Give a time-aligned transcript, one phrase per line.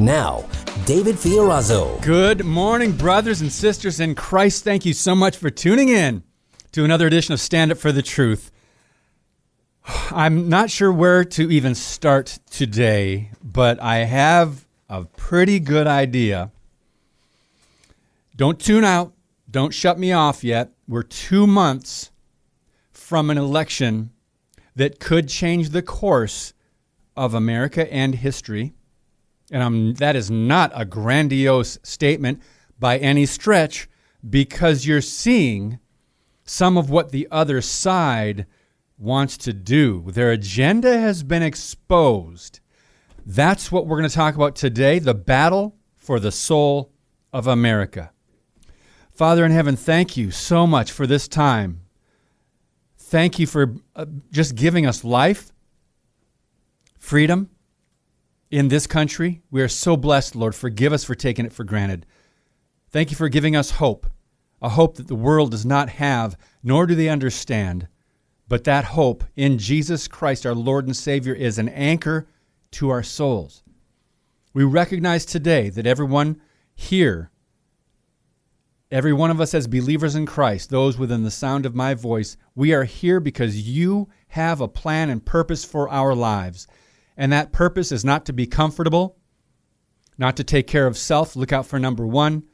[0.00, 0.46] Now,
[0.86, 2.00] David Fiorazo.
[2.00, 4.64] Good morning, brothers and sisters in Christ.
[4.64, 6.22] Thank you so much for tuning in
[6.72, 8.50] to another edition of Stand Up for the Truth.
[10.10, 16.50] I'm not sure where to even start today, but I have a pretty good idea.
[18.34, 19.12] Don't tune out.
[19.50, 20.72] Don't shut me off yet.
[20.88, 22.10] We're two months
[22.90, 24.12] from an election
[24.74, 26.54] that could change the course
[27.18, 28.72] of America and history.
[29.50, 32.40] And I'm, that is not a grandiose statement
[32.78, 33.88] by any stretch
[34.28, 35.78] because you're seeing
[36.44, 38.46] some of what the other side
[38.98, 40.04] wants to do.
[40.08, 42.60] Their agenda has been exposed.
[43.24, 46.92] That's what we're going to talk about today the battle for the soul
[47.32, 48.12] of America.
[49.12, 51.82] Father in heaven, thank you so much for this time.
[52.96, 55.52] Thank you for uh, just giving us life,
[56.98, 57.50] freedom
[58.50, 59.42] in this country.
[59.50, 60.54] We are so blessed, Lord.
[60.54, 62.06] Forgive us for taking it for granted.
[62.90, 64.06] Thank you for giving us hope,
[64.60, 67.86] a hope that the world does not have, nor do they understand.
[68.48, 72.26] But that hope in Jesus Christ, our Lord and Savior, is an anchor
[72.72, 73.62] to our souls.
[74.52, 76.40] We recognize today that everyone
[76.74, 77.30] here,
[78.90, 82.36] every one of us as believers in Christ, those within the sound of my voice,
[82.56, 86.66] we are here because you have a plan and purpose for our lives.
[87.20, 89.18] And that purpose is not to be comfortable,
[90.16, 92.44] not to take care of self, look out for number one,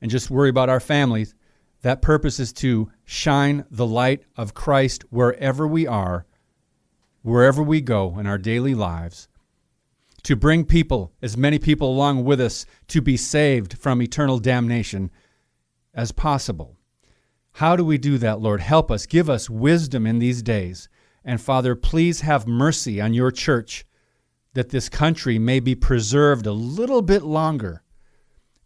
[0.00, 1.34] and just worry about our families.
[1.82, 6.24] That purpose is to shine the light of Christ wherever we are,
[7.20, 9.28] wherever we go in our daily lives,
[10.22, 15.10] to bring people, as many people along with us, to be saved from eternal damnation
[15.92, 16.78] as possible.
[17.52, 18.62] How do we do that, Lord?
[18.62, 20.88] Help us, give us wisdom in these days.
[21.26, 23.84] And Father, please have mercy on your church
[24.58, 27.80] that this country may be preserved a little bit longer.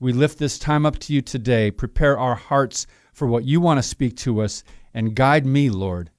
[0.00, 1.70] We lift this time up to you today.
[1.70, 4.64] Prepare our hearts for what you want to speak to us
[4.94, 6.10] and guide me, Lord.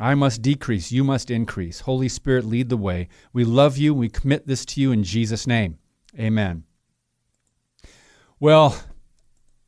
[0.00, 1.80] I must decrease, you must increase.
[1.80, 3.10] Holy Spirit, lead the way.
[3.34, 3.92] We love you.
[3.92, 5.76] We commit this to you in Jesus' name.
[6.18, 6.64] Amen.
[8.40, 8.74] Well,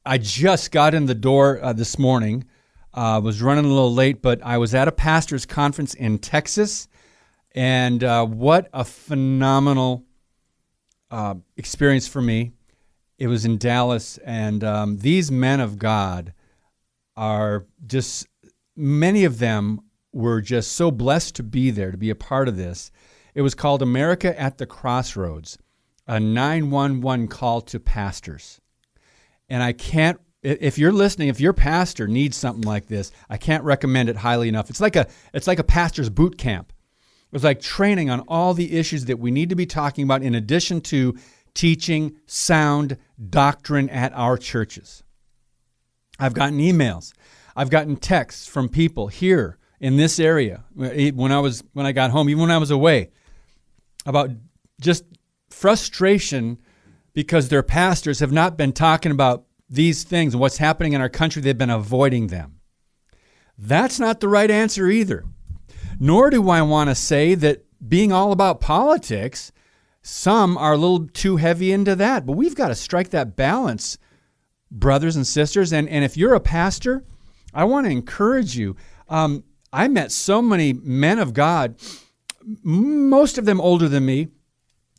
[0.06, 2.46] I just got in the door uh, this morning.
[2.94, 6.20] I uh, was running a little late, but I was at a pastor's conference in
[6.20, 6.88] Texas.
[7.56, 10.04] And uh, what a phenomenal
[11.10, 12.52] uh, experience for me.
[13.18, 16.34] It was in Dallas, and um, these men of God
[17.16, 18.26] are just,
[18.76, 19.80] many of them
[20.12, 22.90] were just so blessed to be there, to be a part of this.
[23.34, 25.56] It was called America at the Crossroads,
[26.06, 28.60] a 911 call to pastors.
[29.48, 33.64] And I can't if you're listening, if your pastor needs something like this, I can't
[33.64, 34.70] recommend it highly enough.
[34.70, 36.72] It's like a it's like a pastor's boot camp.
[37.32, 40.34] Was like training on all the issues that we need to be talking about in
[40.34, 41.16] addition to
[41.54, 42.96] teaching sound
[43.30, 45.02] doctrine at our churches.
[46.18, 47.12] I've gotten emails.
[47.54, 51.92] I've gotten texts from people here in this area eh, when I was when I
[51.92, 53.10] got home, even when I was away,
[54.04, 54.30] about
[54.80, 55.04] just
[55.50, 56.58] frustration
[57.12, 61.08] because their pastors have not been talking about these things and what's happening in our
[61.08, 61.42] country.
[61.42, 62.60] They've been avoiding them.
[63.58, 65.24] That's not the right answer either.
[65.98, 69.52] Nor do I want to say that being all about politics,
[70.02, 72.26] some are a little too heavy into that.
[72.26, 73.98] But we've got to strike that balance,
[74.70, 75.72] brothers and sisters.
[75.72, 77.04] And, and if you're a pastor,
[77.54, 78.76] I want to encourage you.
[79.08, 81.76] Um, I met so many men of God,
[82.62, 84.28] most of them older than me,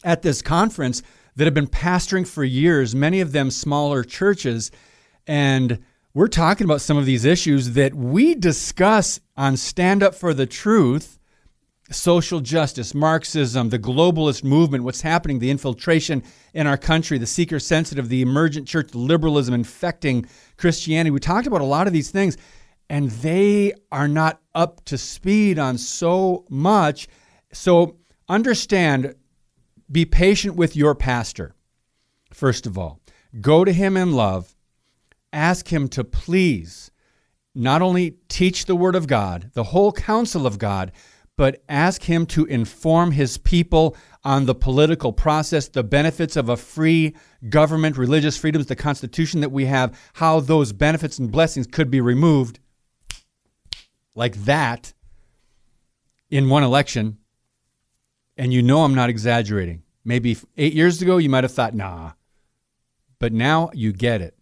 [0.03, 1.01] at this conference
[1.35, 4.71] that have been pastoring for years, many of them smaller churches.
[5.25, 5.79] And
[6.17, 10.47] we're talking about some of these issues that we discuss on Stand Up for the
[10.47, 11.19] Truth
[11.91, 16.23] social justice, Marxism, the globalist movement, what's happening, the infiltration
[16.55, 20.25] in our country, the seeker sensitive, the emergent church, liberalism infecting
[20.57, 21.11] Christianity.
[21.11, 22.35] We talked about a lot of these things,
[22.89, 27.07] and they are not up to speed on so much.
[27.53, 27.97] So
[28.27, 29.13] understand,
[29.91, 31.53] be patient with your pastor,
[32.33, 33.01] first of all.
[33.39, 34.55] Go to him in love
[35.31, 36.91] ask Him to please
[37.55, 40.91] not only teach the Word of God, the whole counsel of God,
[41.37, 46.57] but ask him to inform his people on the political process, the benefits of a
[46.57, 47.15] free
[47.47, 52.01] government, religious freedoms, the Constitution that we have, how those benefits and blessings could be
[52.01, 52.59] removed
[54.15, 54.93] like that
[56.29, 57.19] in one election.
[58.35, 59.83] And you know I'm not exaggerating.
[60.03, 62.13] Maybe eight years ago, you might have thought, nah.
[63.19, 64.36] But now you get it.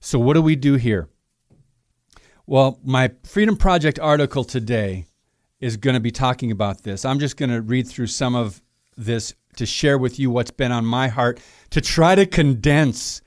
[0.00, 1.08] So, what do we do here?
[2.46, 5.06] Well, my Freedom Project article today
[5.60, 7.04] is going to be talking about this.
[7.04, 8.62] I'm just going to read through some of
[8.96, 11.40] this to share with you what's been on my heart
[11.70, 13.22] to try to condense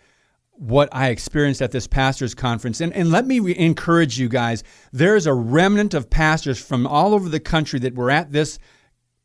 [0.51, 2.81] what I experienced at this pastors conference.
[2.81, 6.85] And, and let me re- encourage you guys there is a remnant of pastors from
[6.85, 8.59] all over the country that were at this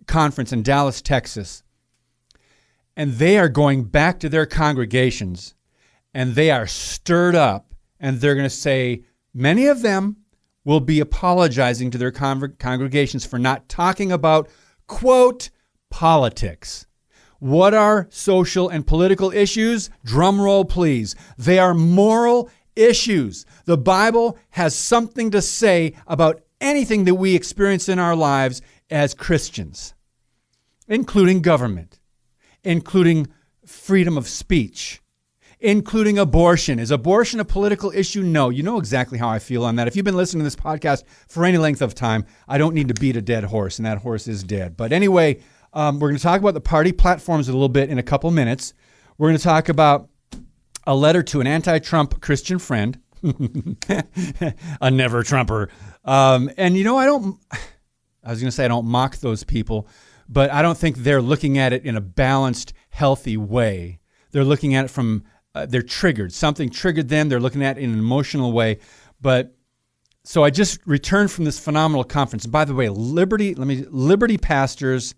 [0.07, 1.63] conference in Dallas, Texas.
[2.97, 5.55] And they are going back to their congregations
[6.15, 9.03] and they are stirred up and they're going to say,
[9.35, 10.17] many of them
[10.65, 14.49] will be apologizing to their con- congregations for not talking about,
[14.87, 15.51] quote,
[15.91, 16.87] politics.
[17.39, 19.91] What are social and political issues?
[20.05, 21.15] Drum roll, please.
[21.37, 23.45] They are moral issues.
[23.67, 29.13] The Bible has something to say about anything that we experience in our lives as
[29.13, 29.95] Christians,
[30.89, 32.01] including government,
[32.63, 33.29] including
[33.67, 35.03] freedom of speech,
[35.65, 36.79] including abortion.
[36.79, 38.23] Is abortion a political issue?
[38.23, 38.51] No.
[38.51, 39.89] You know exactly how I feel on that.
[39.89, 42.89] If you've been listening to this podcast for any length of time, I don't need
[42.89, 44.77] to beat a dead horse, and that horse is dead.
[44.77, 45.41] But anyway,
[45.73, 48.31] um, we're going to talk about the party platforms a little bit in a couple
[48.31, 48.75] minutes.
[49.17, 50.11] We're going to talk about
[50.87, 53.01] a letter to an anti Trump Christian friend,
[54.83, 55.71] a never Trumper.
[56.05, 57.41] Um, and you know, I don't,
[58.23, 59.89] I was going to say I don't mock those people,
[60.29, 64.01] but I don't think they're looking at it in a balanced, healthy way.
[64.31, 65.25] They're looking at it from
[65.55, 66.33] uh, they're triggered.
[66.33, 67.29] Something triggered them.
[67.29, 68.79] They're looking at it in an emotional way.
[69.21, 69.55] But
[70.25, 72.47] so I just returned from this phenomenal conference.
[72.47, 75.15] By the way, Liberty, let me Liberty Pastors,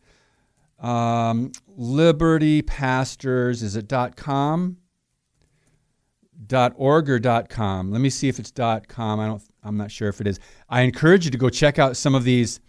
[0.78, 4.78] um, Liberty Pastors, is it dot com?
[6.46, 7.90] Dot org or dot com?
[7.90, 9.18] Let me see if it's dot com.
[9.20, 9.42] I don't.
[9.64, 10.38] I'm not sure if it is.
[10.68, 12.60] I encourage you to go check out some of these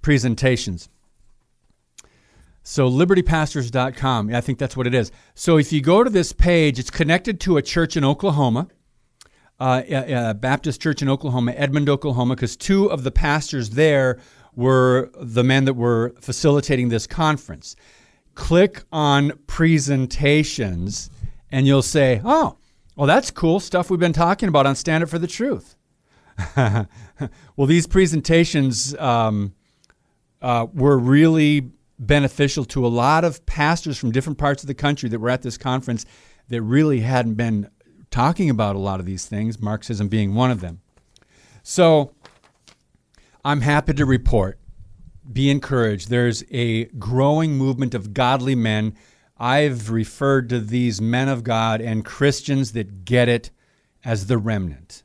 [0.00, 0.88] presentations.
[2.62, 4.34] So libertypastors.com.
[4.34, 5.10] I think that's what it is.
[5.34, 8.68] So if you go to this page, it's connected to a church in Oklahoma,
[9.58, 14.18] uh, a, Baptist church in Oklahoma, Edmond, Oklahoma, because two of the pastors there
[14.54, 17.76] were the men that were facilitating this conference.
[18.34, 21.10] Click on presentations,
[21.50, 22.56] and you'll say, "Oh,
[22.96, 25.76] well, that's cool stuff we've been talking about on Stand Up for the Truth."
[26.56, 29.54] well, these presentations um,
[30.40, 35.08] uh, were really beneficial to a lot of pastors from different parts of the country
[35.10, 36.06] that were at this conference
[36.48, 37.70] that really hadn't been
[38.10, 40.80] talking about a lot of these things, Marxism being one of them.
[41.62, 42.14] So
[43.44, 44.58] I'm happy to report,
[45.30, 46.08] be encouraged.
[46.08, 48.96] There's a growing movement of godly men.
[49.38, 53.50] I've referred to these men of God and Christians that get it
[54.04, 55.02] as the remnant.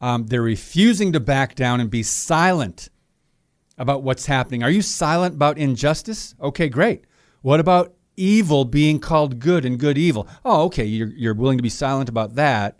[0.00, 2.88] Um, they're refusing to back down and be silent
[3.78, 4.62] about what's happening?
[4.62, 6.34] Are you silent about injustice?
[6.40, 7.04] Okay, great.
[7.42, 10.28] What about evil being called good and good evil?
[10.44, 12.78] Oh, okay, you're, you're willing to be silent about that,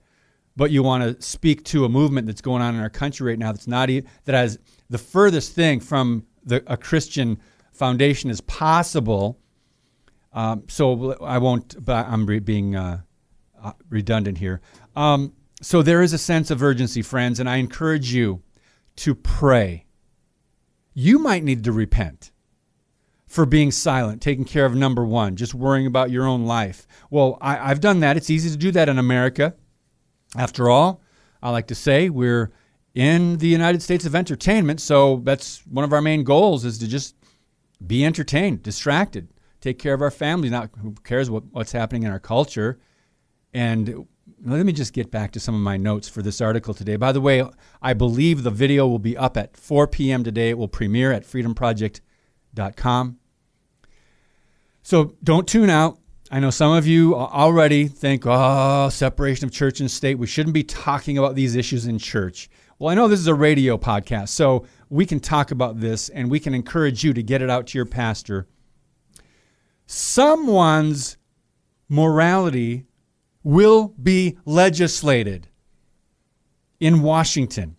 [0.56, 3.38] but you want to speak to a movement that's going on in our country right
[3.38, 4.58] now that's not that has
[4.88, 7.38] the furthest thing from the, a Christian
[7.72, 9.38] foundation as possible.
[10.32, 13.00] Um, so I won't, but I'm re- being uh,
[13.62, 14.60] uh, redundant here.
[14.94, 18.42] Um, so there is a sense of urgency, friends, and I encourage you
[18.96, 19.83] to pray
[20.94, 22.30] you might need to repent
[23.26, 26.86] for being silent, taking care of number one, just worrying about your own life.
[27.10, 28.16] Well, I, have done that.
[28.16, 29.54] It's easy to do that in America.
[30.36, 31.02] After all,
[31.42, 32.52] I like to say we're
[32.94, 36.86] in the United States of entertainment, so that's one of our main goals is to
[36.86, 37.16] just
[37.84, 39.28] be entertained, distracted,
[39.60, 40.52] take care of our families.
[40.52, 42.78] Not who cares what, what's happening in our culture,
[43.52, 44.06] and
[44.44, 46.96] let me just get back to some of my notes for this article today.
[46.96, 47.42] By the way,
[47.80, 50.22] I believe the video will be up at 4 p.m.
[50.22, 50.50] today.
[50.50, 53.18] It will premiere at freedomproject.com.
[54.82, 55.98] So don't tune out.
[56.30, 60.18] I know some of you already think, oh, separation of church and state.
[60.18, 62.50] We shouldn't be talking about these issues in church.
[62.78, 66.30] Well, I know this is a radio podcast, so we can talk about this and
[66.30, 68.46] we can encourage you to get it out to your pastor.
[69.86, 71.16] Someone's
[71.88, 72.86] morality
[73.44, 75.46] will be legislated
[76.80, 77.76] in Washington.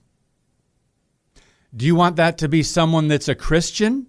[1.76, 4.08] Do you want that to be someone that's a Christian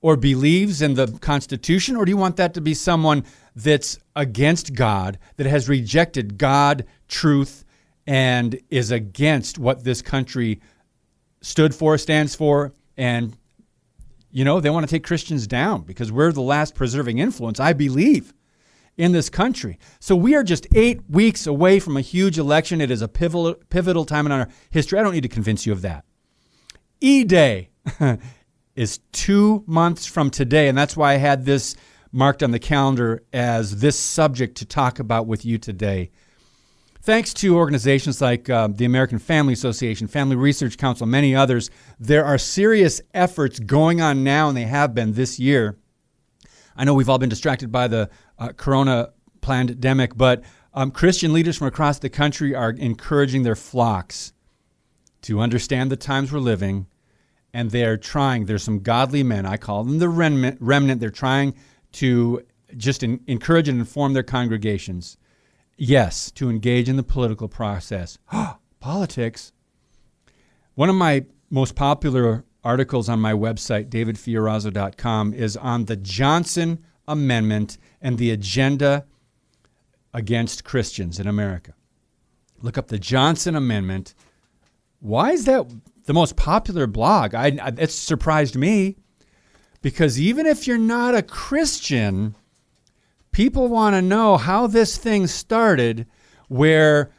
[0.00, 4.74] or believes in the Constitution, or do you want that to be someone that's against
[4.74, 7.64] God, that has rejected God, truth,
[8.06, 10.60] and is against what this country
[11.40, 13.36] stood for, stands for, and
[14.30, 17.72] You know, they want to take Christians down because we're the last preserving influence, I
[17.72, 18.34] believe,
[18.96, 19.78] in this country.
[19.98, 22.80] So we are just eight weeks away from a huge election.
[22.80, 24.98] It is a pivotal, pivotal time in our history.
[24.98, 26.04] I don't need to convince you of that.
[27.00, 27.70] E Day
[28.76, 31.74] is two months from today, and that's why I had this
[32.12, 36.10] marked on the calendar as this subject to talk about with you today.
[37.02, 41.70] Thanks to organizations like uh, the American Family Association, Family Research Council, many others,
[42.00, 45.76] there are serious efforts going on now, and they have been this year.
[46.76, 51.56] I know we've all been distracted by the uh, corona pandemic, but um, Christian leaders
[51.56, 54.32] from across the country are encouraging their flocks
[55.22, 56.86] to understand the times we're living,
[57.52, 58.46] and they are trying.
[58.46, 60.58] There's some godly men, I call them the remnant.
[60.60, 61.54] remnant they're trying
[61.92, 62.44] to
[62.76, 65.16] just in, encourage and inform their congregations
[65.76, 68.18] Yes, to engage in the political process.
[68.80, 69.52] Politics.
[70.74, 77.78] One of my most popular articles on my website, davidfiorazo.com, is on the Johnson Amendment
[78.00, 79.04] and the agenda
[80.14, 81.74] against Christians in America.
[82.62, 84.14] Look up the Johnson Amendment.
[85.00, 85.70] Why is that
[86.06, 87.34] the most popular blog?
[87.34, 88.96] I, I, it surprised me
[89.82, 92.34] because even if you're not a Christian,
[93.32, 96.06] people want to know how this thing started
[96.48, 97.10] where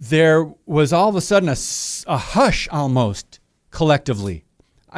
[0.00, 1.56] there was all of a sudden a,
[2.06, 3.40] a hush almost
[3.70, 4.44] collectively.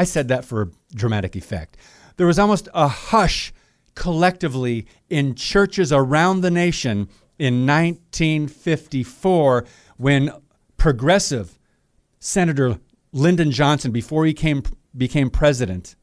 [0.00, 1.76] I said that for dramatic effect.
[2.16, 3.52] There was almost a hush
[3.94, 9.66] collectively in churches around the nation in 1954
[9.98, 10.32] when
[10.78, 11.58] progressive
[12.18, 12.78] Senator
[13.12, 14.62] Lyndon Johnson, before he came,
[14.96, 15.96] became president,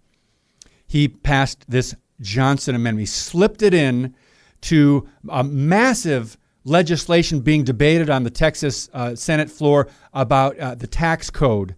[0.85, 2.99] he passed this Johnson Amendment.
[2.99, 4.13] He slipped it in
[4.61, 10.85] to a massive legislation being debated on the Texas uh, Senate floor about uh, the
[10.85, 11.75] tax code.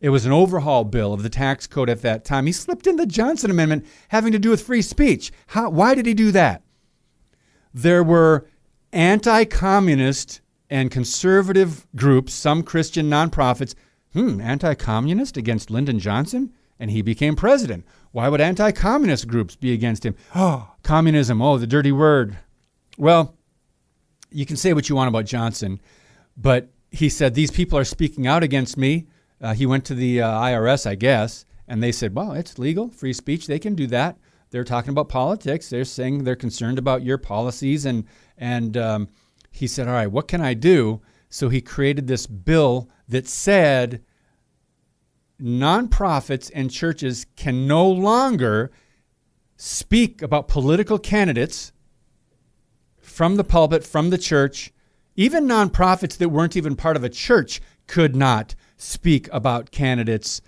[0.00, 2.46] It was an overhaul bill of the tax code at that time.
[2.46, 5.30] He slipped in the Johnson Amendment having to do with free speech.
[5.48, 6.62] How, why did he do that?
[7.74, 8.46] There were
[8.92, 10.40] anti communist
[10.70, 13.74] and conservative groups, some Christian nonprofits.
[14.12, 16.52] Hmm, anti communist against Lyndon Johnson?
[16.78, 17.84] And he became president.
[18.12, 20.16] Why would anti communist groups be against him?
[20.34, 22.38] Oh, communism, oh, the dirty word.
[22.96, 23.36] Well,
[24.30, 25.80] you can say what you want about Johnson,
[26.36, 29.06] but he said, These people are speaking out against me.
[29.40, 32.90] Uh, he went to the uh, IRS, I guess, and they said, Well, it's legal,
[32.90, 34.18] free speech, they can do that.
[34.50, 35.70] They're talking about politics.
[35.70, 37.84] They're saying they're concerned about your policies.
[37.86, 38.04] And,
[38.36, 39.08] and um,
[39.50, 41.00] he said, All right, what can I do?
[41.28, 44.02] So he created this bill that said
[45.40, 48.70] nonprofits and churches can no longer
[49.56, 51.72] speak about political candidates
[53.00, 54.72] from the pulpit, from the church.
[55.14, 60.40] Even nonprofits that weren't even part of a church could not speak about candidates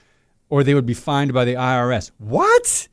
[0.48, 2.10] or they would be fined by the IRS.
[2.18, 2.88] What?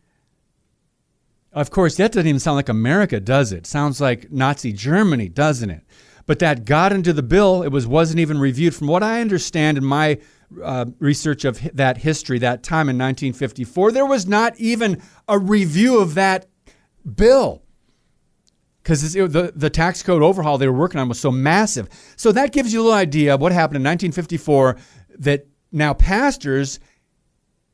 [1.52, 3.66] Of course, that doesn't even sound like America, does it?
[3.66, 5.84] Sounds like Nazi Germany, doesn't it?
[6.26, 7.64] But that got into the bill.
[7.64, 8.76] It was wasn't even reviewed.
[8.76, 10.20] From what I understand in my
[10.64, 16.00] uh, research of that history, that time in 1954, there was not even a review
[16.00, 16.48] of that
[17.16, 17.64] bill
[18.84, 21.88] because the, the tax code overhaul they were working on was so massive.
[22.16, 24.78] So that gives you a little idea of what happened in 1954
[25.20, 26.80] that now pastors,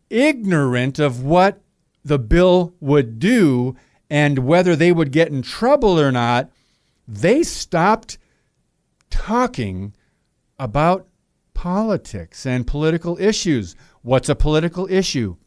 [0.09, 1.61] ignorant of what
[2.03, 3.75] the bill would do
[4.09, 6.51] and whether they would get in trouble or not,
[7.07, 8.17] they stopped
[9.09, 9.93] talking
[10.59, 11.07] about
[11.53, 13.75] politics and political issues.
[14.01, 15.37] What's a political issue?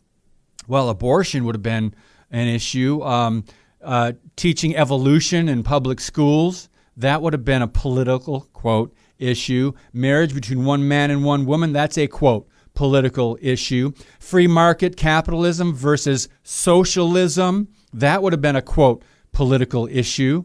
[0.67, 1.95] Well, abortion would have been
[2.31, 3.03] an issue.
[3.03, 3.45] Um,
[3.83, 9.73] uh, teaching evolution in public schools, that would have been a political, quote, issue.
[9.93, 13.93] Marriage between one man and one woman, that's a, quote, political issue.
[14.21, 20.45] Free market capitalism versus socialism, that would have been a, quote, political issue.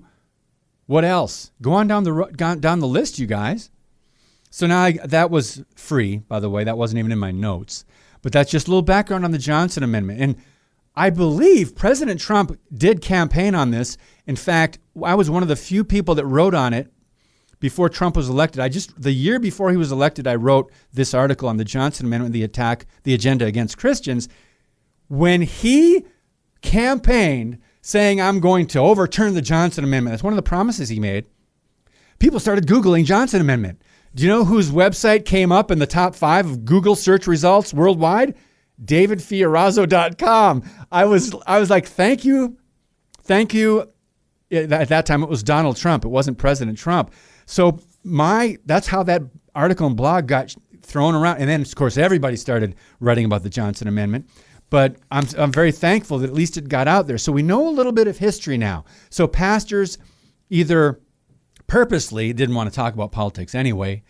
[0.86, 1.52] What else?
[1.62, 3.70] Go on down the, down the list, you guys.
[4.50, 6.64] So now I, that was free, by the way.
[6.64, 7.86] That wasn't even in my notes.
[8.22, 10.22] But that's just a little background on the Johnson Amendment.
[10.22, 10.36] And
[10.96, 13.98] I believe President Trump did campaign on this.
[14.28, 16.93] In fact, I was one of the few people that wrote on it
[17.64, 18.60] before Trump was elected.
[18.60, 22.06] I just the year before he was elected, I wrote this article on the Johnson
[22.06, 24.28] Amendment, the attack, the agenda against Christians.
[25.08, 26.04] When he
[26.62, 31.00] campaigned saying, I'm going to overturn the Johnson Amendment, that's one of the promises he
[31.00, 31.26] made.
[32.20, 33.82] People started Googling Johnson Amendment.
[34.14, 37.74] Do you know whose website came up in the top five of Google search results
[37.74, 38.36] worldwide?
[38.84, 40.64] DavidFiorazo.com.
[40.92, 42.58] I was I was like, thank you,
[43.22, 43.90] thank you.
[44.52, 46.04] At that time, it was Donald Trump.
[46.04, 47.14] It wasn't President Trump.
[47.46, 49.22] So my that's how that
[49.56, 53.50] article and blog got thrown around, and then of course everybody started writing about the
[53.50, 54.28] Johnson Amendment.
[54.70, 57.20] but I'm, I'm very thankful that at least it got out there.
[57.20, 58.86] So we know a little bit of history now.
[59.12, 60.00] So pastors
[60.50, 61.00] either
[61.68, 64.02] purposely didn't want to talk about politics anyway,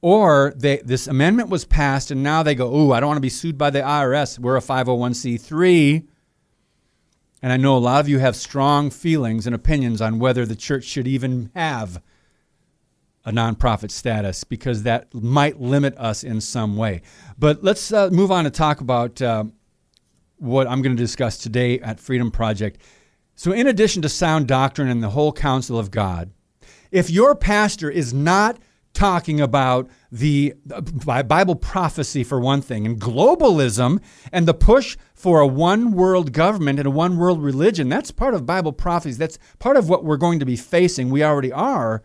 [0.00, 3.22] or they, this amendment was passed and now they go, "Ooh, I don't want to
[3.22, 4.40] be sued by the IRS.
[4.40, 6.06] We're a 501c3."
[7.42, 10.56] And I know a lot of you have strong feelings and opinions on whether the
[10.56, 12.02] church should even have
[13.28, 17.02] a nonprofit status because that might limit us in some way.
[17.38, 19.44] But let's uh, move on to talk about uh,
[20.38, 22.80] what I'm going to discuss today at Freedom Project.
[23.34, 26.30] So, in addition to sound doctrine and the whole counsel of God,
[26.90, 28.58] if your pastor is not
[28.94, 30.54] talking about the
[31.04, 34.00] Bible prophecy for one thing, and globalism
[34.32, 38.32] and the push for a one world government and a one world religion, that's part
[38.32, 39.18] of Bible prophecy.
[39.18, 41.10] That's part of what we're going to be facing.
[41.10, 42.02] We already are.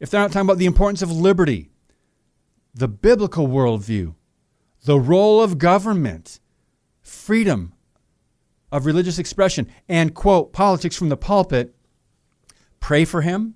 [0.00, 1.70] If they're not talking about the importance of liberty,
[2.74, 4.14] the biblical worldview,
[4.84, 6.40] the role of government,
[7.00, 7.74] freedom
[8.70, 11.74] of religious expression, and quote, politics from the pulpit,
[12.80, 13.54] pray for him.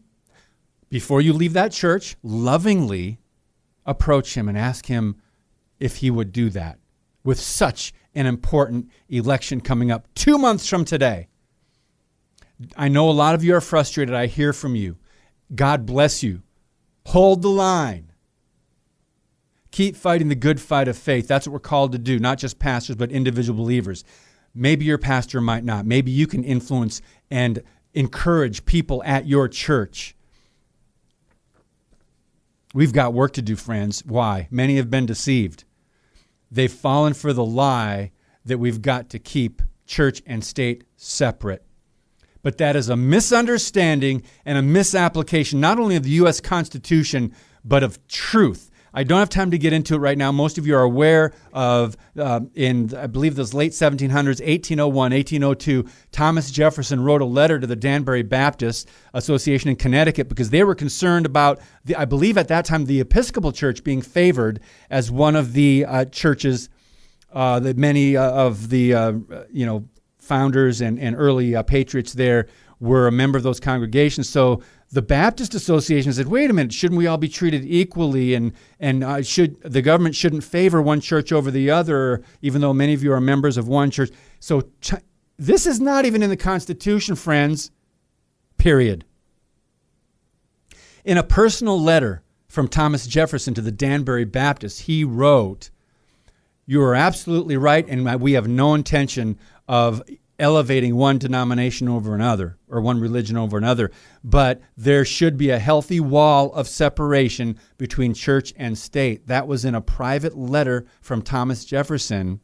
[0.89, 3.19] Before you leave that church, lovingly
[3.87, 5.17] approach him and ask him
[5.79, 6.79] if he would do that
[7.25, 11.29] with such an important election coming up two months from today.
[12.77, 14.15] I know a lot of you are frustrated.
[14.15, 14.97] I hear from you.
[15.55, 16.43] God bless you.
[17.07, 18.13] Hold the line.
[19.71, 21.27] Keep fighting the good fight of faith.
[21.27, 24.05] That's what we're called to do, not just pastors, but individual believers.
[24.55, 25.87] Maybe your pastor might not.
[25.87, 27.63] Maybe you can influence and
[27.95, 30.15] encourage people at your church.
[32.75, 34.03] We've got work to do, friends.
[34.05, 34.49] Why?
[34.51, 35.65] Many have been deceived.
[36.51, 38.13] They've fallen for the lie
[38.45, 41.65] that we've got to keep church and state separate.
[42.43, 46.41] But that is a misunderstanding and a misapplication not only of the U.S.
[46.41, 47.35] Constitution,
[47.65, 48.71] but of truth.
[48.95, 50.33] I don't have time to get into it right now.
[50.33, 55.87] Most of you are aware of, uh, in I believe those late 1700s, 1801, 1802,
[56.11, 60.75] Thomas Jefferson wrote a letter to the Danbury Baptist Association in Connecticut because they were
[60.75, 65.37] concerned about, the, I believe at that time, the Episcopal Church being favored as one
[65.37, 66.69] of the uh, churches
[67.33, 69.13] uh, that many uh, of the uh,
[69.51, 69.89] you know
[70.23, 72.47] founders and, and early uh, patriots there
[72.79, 74.29] were a member of those congregations.
[74.29, 78.35] So the Baptist Association said, "Wait a minute, shouldn't we all be treated equally?
[78.35, 82.75] And and uh, should the government shouldn't favor one church over the other, even though
[82.75, 84.95] many of you are members of one church?" So ch-
[85.39, 87.71] this is not even in the Constitution, friends.
[88.59, 89.05] Period.
[91.05, 95.71] In a personal letter from Thomas Jefferson to the Danbury Baptists, he wrote,
[96.67, 100.03] "You are absolutely right, and we have no intention of
[100.39, 103.91] elevating one denomination over another or one religion over another,
[104.25, 109.27] but there should be a healthy wall of separation between church and state.
[109.29, 112.41] That was in a private letter from Thomas Jefferson.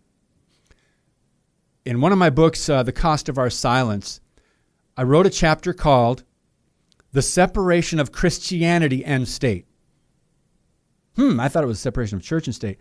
[1.84, 4.20] In one of my books, uh, The Cost of Our Silence,
[4.96, 6.22] I wrote a chapter called
[7.12, 9.66] The Separation of Christianity and State.
[11.16, 12.78] Hmm, I thought it was separation of church and state.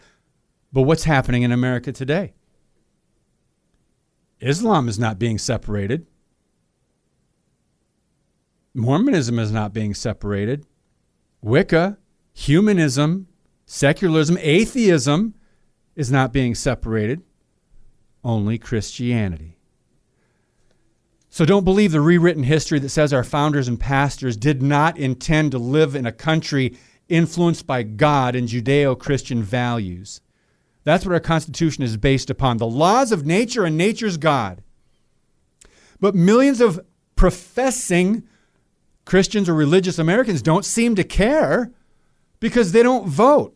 [0.72, 2.34] But what's happening in America today?
[4.40, 6.06] Islam is not being separated.
[8.74, 10.66] Mormonism is not being separated.
[11.42, 11.98] Wicca,
[12.34, 13.28] humanism,
[13.66, 15.34] secularism, atheism
[15.96, 17.24] is not being separated.
[18.24, 19.58] Only Christianity.
[21.30, 25.52] So don't believe the rewritten history that says our founders and pastors did not intend
[25.52, 26.78] to live in a country
[27.10, 30.22] influenced by God and Judeo Christian values.
[30.88, 34.64] That's what our Constitution is based upon the laws of nature and nature's God.
[36.00, 36.80] But millions of
[37.18, 38.24] professing
[39.04, 41.74] Christians or religious Americans don't seem to care
[42.40, 43.54] because they don't vote.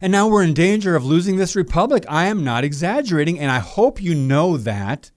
[0.00, 2.04] And now we're in danger of losing this republic.
[2.08, 5.10] I am not exaggerating, and I hope you know that.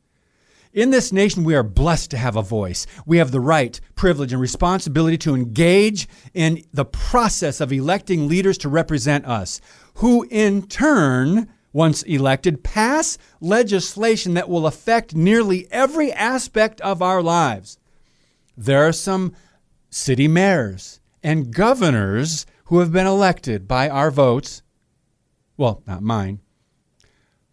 [0.73, 2.87] In this nation, we are blessed to have a voice.
[3.05, 8.57] We have the right, privilege, and responsibility to engage in the process of electing leaders
[8.59, 9.59] to represent us
[9.95, 17.21] who in turn, once elected, pass legislation that will affect nearly every aspect of our
[17.21, 17.77] lives.
[18.55, 19.33] There are some
[19.89, 24.63] city mayors and governors who have been elected by our votes,
[25.57, 26.39] well, not mine,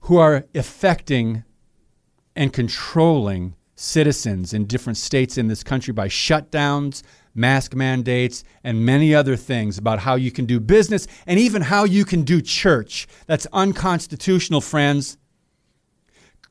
[0.03, 1.43] who are affecting
[2.39, 7.03] and controlling citizens in different states in this country by shutdowns,
[7.35, 11.83] mask mandates, and many other things about how you can do business and even how
[11.83, 13.09] you can do church.
[13.27, 15.19] That's unconstitutional, friends.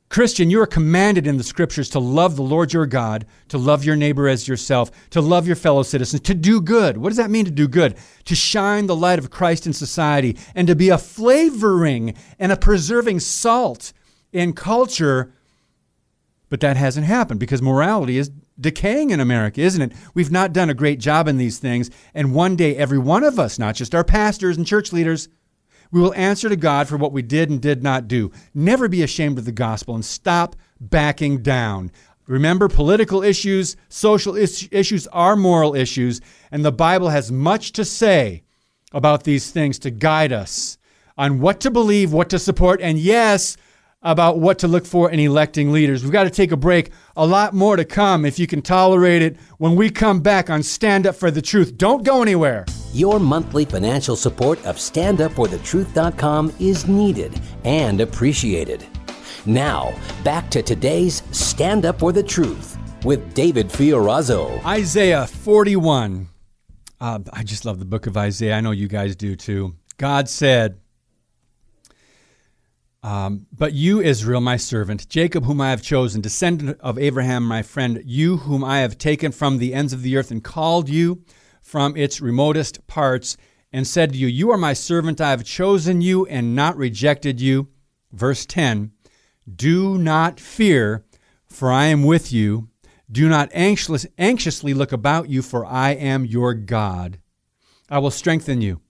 [0.09, 3.85] Christian, you are commanded in the scriptures to love the Lord your God, to love
[3.85, 6.97] your neighbor as yourself, to love your fellow citizens, to do good.
[6.97, 7.95] What does that mean to do good?
[8.25, 12.57] To shine the light of Christ in society and to be a flavoring and a
[12.57, 13.93] preserving salt
[14.33, 15.33] in culture,
[16.49, 19.93] but that hasn't happened because morality is decaying in America, isn't it?
[20.13, 21.89] We've not done a great job in these things.
[22.13, 25.29] And one day, every one of us, not just our pastors and church leaders,
[25.91, 28.31] we will answer to God for what we did and did not do.
[28.53, 31.91] Never be ashamed of the gospel and stop backing down.
[32.27, 36.19] Remember, political issues, social is- issues are moral issues,
[36.51, 38.43] and the Bible has much to say
[38.91, 40.77] about these things to guide us
[41.17, 43.55] on what to believe, what to support, and yes,
[44.07, 46.01] about what to look for in electing leaders.
[46.01, 46.91] We've got to take a break.
[47.17, 50.63] A lot more to come if you can tolerate it when we come back on
[50.63, 51.77] Stand Up for the Truth.
[51.77, 52.65] Don't go anywhere.
[52.93, 58.87] Your monthly financial support of StandUpForTheTruth.com is needed and appreciated.
[59.45, 59.93] Now,
[60.23, 64.63] back to today's Stand Up for the Truth with David Fiorazo.
[64.65, 66.29] Isaiah 41.
[66.99, 68.55] Uh, I just love the book of Isaiah.
[68.55, 69.75] I know you guys do too.
[69.97, 70.79] God said,
[73.07, 77.61] um, But you, Israel, my servant, Jacob, whom I have chosen, descendant of Abraham, my
[77.61, 81.23] friend, you, whom I have taken from the ends of the earth and called you
[81.61, 83.37] from its remotest parts,
[83.71, 87.39] and said to you, You are my servant, I have chosen you and not rejected
[87.39, 87.69] you.
[88.11, 88.91] Verse 10
[89.55, 91.05] Do not fear,
[91.45, 92.67] for I am with you.
[93.09, 97.19] Do not anxious, anxiously look about you, for I am your God.
[97.89, 98.81] I will strengthen you.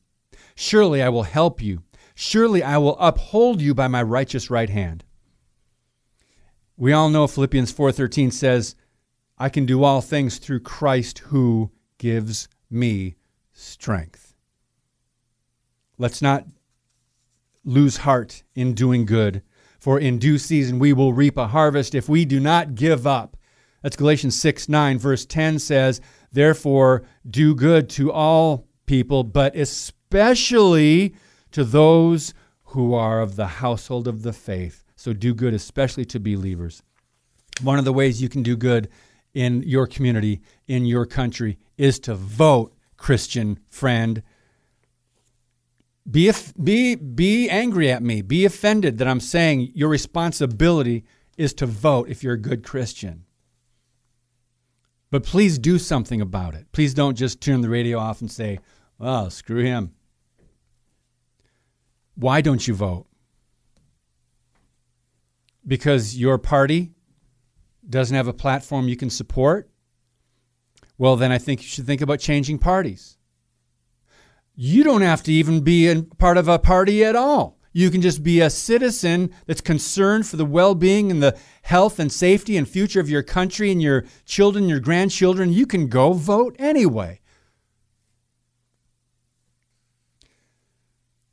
[0.56, 1.84] Surely I will help you.
[2.19, 5.06] Surely I will uphold you by my righteous right hand.
[6.75, 8.73] We all know Philippians 4:13 says,
[9.38, 13.17] I can do all things through Christ who gives me
[13.53, 14.34] strength.
[15.99, 16.47] Let's not
[17.63, 19.43] lose heart in doing good,
[19.77, 23.38] for in due season we will reap a harvest if we do not give up.
[23.84, 26.01] That's Galatians 6 9, verse 10 says,
[26.32, 31.13] Therefore, do good to all people, but especially
[31.58, 34.84] to those who are of the household of the faith.
[34.96, 36.84] So do good, especially to believers.
[37.63, 38.89] One of the ways you can do good
[39.34, 44.22] in your community, in your country, is to vote, Christian friend.
[46.08, 46.32] Be,
[46.63, 48.22] be, be angry at me.
[48.22, 51.06] Be offended that I'm saying your responsibility
[51.39, 53.26] is to vote if you're a good Christian.
[55.10, 56.72] But please do something about it.
[56.72, 58.60] Please don't just turn the radio off and say,
[59.00, 59.96] well, screw him.
[62.17, 63.06] Why don't you vote?
[65.65, 66.91] Because your party
[67.88, 69.69] doesn't have a platform you can support?
[70.97, 73.17] Well, then I think you should think about changing parties.
[74.56, 77.60] You don't have to even be a part of a party at all.
[77.71, 81.99] You can just be a citizen that's concerned for the well being and the health
[81.99, 85.53] and safety and future of your country and your children, your grandchildren.
[85.53, 87.19] You can go vote anyway.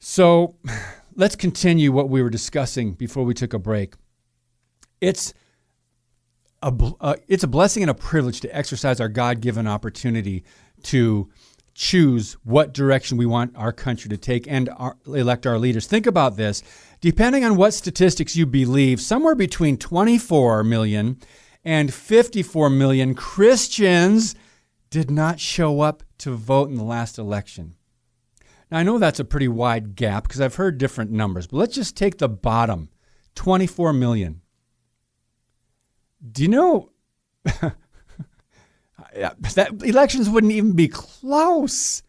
[0.06, 0.56] So
[1.16, 3.94] let's continue what we were discussing before we took a break.
[5.00, 5.32] It's
[6.62, 10.44] a, uh, it's a blessing and a privilege to exercise our God given opportunity
[10.84, 11.30] to
[11.72, 15.86] choose what direction we want our country to take and our, elect our leaders.
[15.86, 16.62] Think about this.
[17.00, 21.18] Depending on what statistics you believe, somewhere between 24 million
[21.64, 24.34] and 54 million Christians
[24.90, 27.74] did not show up to vote in the last election.
[28.70, 31.74] Now, I know that's a pretty wide gap because I've heard different numbers, but let's
[31.74, 32.88] just take the bottom
[33.34, 34.40] 24 million.
[36.30, 36.90] Do you know
[37.44, 37.74] that
[39.84, 42.02] elections wouldn't even be close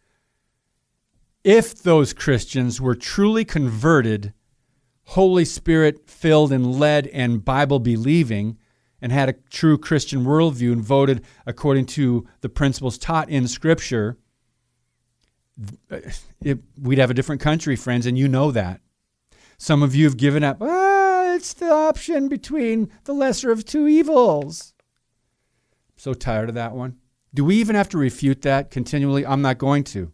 [1.44, 4.32] if those Christians were truly converted,
[5.04, 8.58] Holy Spirit filled and led and Bible believing,
[9.00, 14.18] and had a true Christian worldview and voted according to the principles taught in Scripture
[16.42, 18.80] it, we'd have a different country, friends, and you know that.
[19.58, 20.58] Some of you have given up.
[20.60, 24.74] Ah, it's the option between the lesser of two evils.
[24.80, 26.98] I'm So tired of that one.
[27.32, 29.24] Do we even have to refute that continually?
[29.26, 30.12] I'm not going to.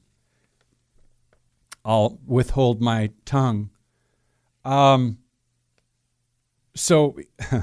[1.85, 3.70] I'll withhold my tongue.
[4.64, 5.18] Um,
[6.74, 7.16] so,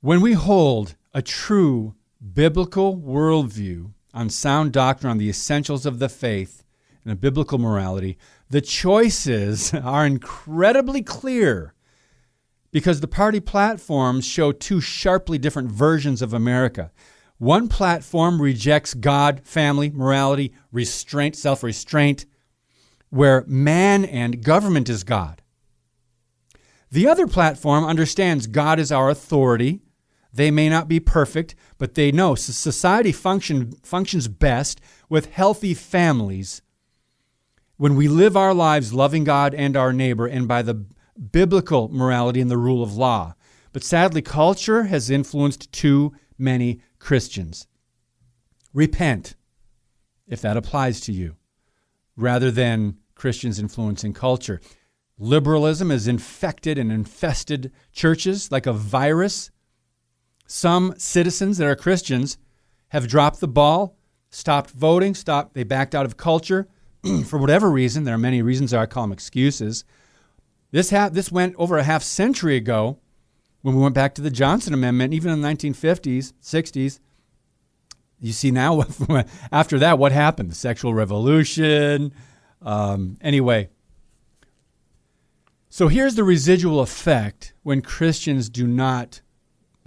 [0.00, 1.94] when we hold a true
[2.32, 6.64] biblical worldview, on sound doctrine on the essentials of the faith
[7.04, 8.18] and a biblical morality,
[8.48, 11.74] the choices are incredibly clear
[12.72, 16.92] because the party platforms show two sharply different versions of America.
[17.38, 22.26] One platform rejects God, family, morality, restraint, self restraint,
[23.08, 25.42] where man and government is God.
[26.92, 29.80] The other platform understands God is our authority
[30.32, 36.62] they may not be perfect, but they know society function, functions best with healthy families
[37.76, 40.84] when we live our lives loving God and our neighbor and by the
[41.32, 43.34] biblical morality and the rule of law.
[43.72, 47.66] But sadly, culture has influenced too many Christians.
[48.72, 49.34] Repent,
[50.26, 51.36] if that applies to you,
[52.16, 54.60] rather than Christians influencing culture.
[55.18, 59.50] Liberalism has infected and infested churches like a virus.
[60.52, 62.36] Some citizens that are Christians
[62.88, 63.96] have dropped the ball,
[64.30, 66.66] stopped voting, stopped, they backed out of culture
[67.24, 68.02] for whatever reason.
[68.02, 69.84] There are many reasons I call them excuses.
[70.72, 72.98] This, ha- this went over a half century ago
[73.62, 76.98] when we went back to the Johnson Amendment, even in the 1950s, 60s.
[78.18, 78.82] You see now,
[79.52, 80.50] after that, what happened?
[80.50, 82.12] The sexual revolution.
[82.60, 83.68] Um, anyway,
[85.68, 89.20] so here's the residual effect when Christians do not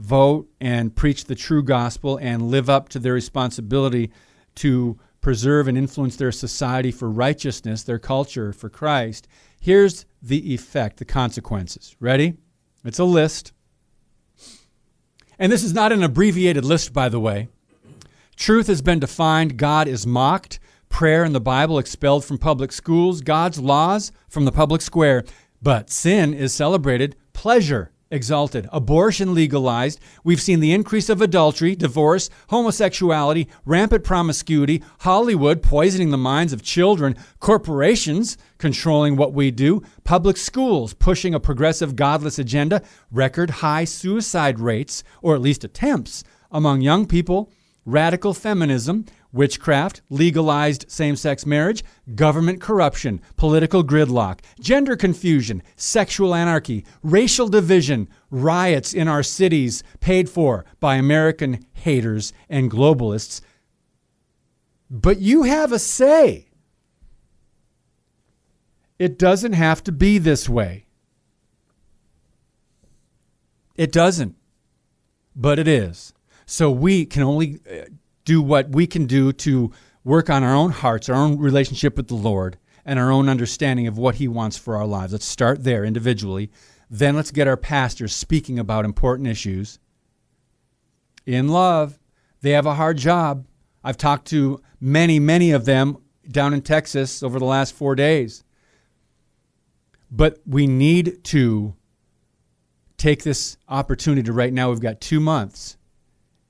[0.03, 4.11] vote and preach the true gospel and live up to their responsibility
[4.55, 9.27] to preserve and influence their society for righteousness, their culture for Christ.
[9.59, 11.95] Here's the effect, the consequences.
[12.01, 12.33] Ready?
[12.83, 13.53] It's a list.
[15.39, 17.47] And this is not an abbreviated list, by the way.
[18.35, 23.21] Truth has been defined, God is mocked, prayer in the Bible expelled from public schools,
[23.21, 25.23] God's laws from the public square.
[25.61, 29.99] But sin is celebrated, pleasure exalted, abortion legalized.
[30.23, 36.61] We've seen the increase of adultery, divorce, homosexuality, rampant promiscuity, Hollywood poisoning the minds of
[36.61, 43.83] children, corporations controlling what we do, public schools pushing a progressive, godless agenda, record high
[43.83, 47.51] suicide rates, or at least attempts, among young people,
[47.85, 51.83] radical feminism, witchcraft, legalized same sex marriage,
[52.15, 60.29] government corruption, political gridlock, gender confusion, sexual anarchy, racial division, riots in our cities paid
[60.29, 63.41] for by American haters and globalists.
[64.89, 66.47] But you have a say.
[68.99, 70.85] It doesn't have to be this way.
[73.75, 74.35] It doesn't,
[75.35, 76.13] but it is.
[76.45, 77.85] So we can only uh,
[78.25, 79.71] do what we can do to
[80.03, 83.87] work on our own hearts, our own relationship with the Lord, and our own understanding
[83.87, 85.13] of what He wants for our lives.
[85.13, 86.51] Let's start there individually.
[86.89, 89.79] Then let's get our pastors speaking about important issues
[91.25, 91.99] in love.
[92.41, 93.47] They have a hard job.
[93.83, 95.97] I've talked to many, many of them
[96.29, 98.43] down in Texas over the last four days.
[100.11, 101.75] But we need to
[102.97, 104.69] take this opportunity right now.
[104.69, 105.77] We've got two months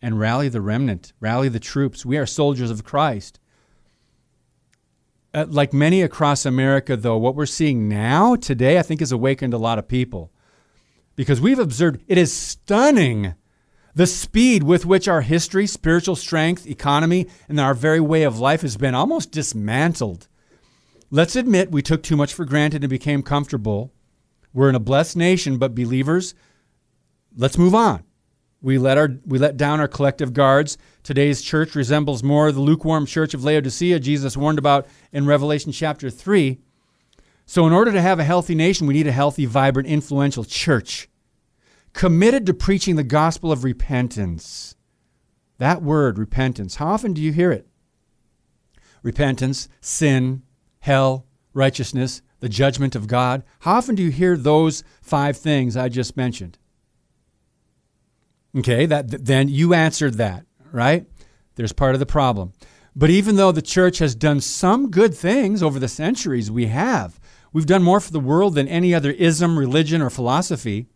[0.03, 2.05] and rally the remnant, rally the troops.
[2.05, 3.39] We are soldiers of Christ.
[5.33, 9.53] Uh, like many across America, though, what we're seeing now, today, I think has awakened
[9.53, 10.31] a lot of people.
[11.15, 13.33] Because we've observed it is stunning
[13.95, 18.61] the speed with which our history, spiritual strength, economy, and our very way of life
[18.61, 20.27] has been almost dismantled.
[21.11, 23.93] Let's admit we took too much for granted and became comfortable.
[24.51, 26.35] We're in a blessed nation, but believers,
[27.37, 28.03] let's move on.
[28.63, 30.77] We let, our, we let down our collective guards.
[31.03, 36.09] Today's church resembles more the lukewarm church of Laodicea Jesus warned about in Revelation chapter
[36.09, 36.59] 3.
[37.45, 41.09] So, in order to have a healthy nation, we need a healthy, vibrant, influential church
[41.91, 44.75] committed to preaching the gospel of repentance.
[45.57, 47.67] That word, repentance, how often do you hear it?
[49.03, 50.41] Repentance, sin,
[50.79, 53.43] hell, righteousness, the judgment of God.
[53.59, 56.57] How often do you hear those five things I just mentioned?
[58.55, 61.05] Okay, that then you answered that, right?
[61.55, 62.53] There's part of the problem.
[62.95, 67.19] But even though the church has done some good things over the centuries, we have.
[67.51, 70.87] We've done more for the world than any other ism, religion, or philosophy,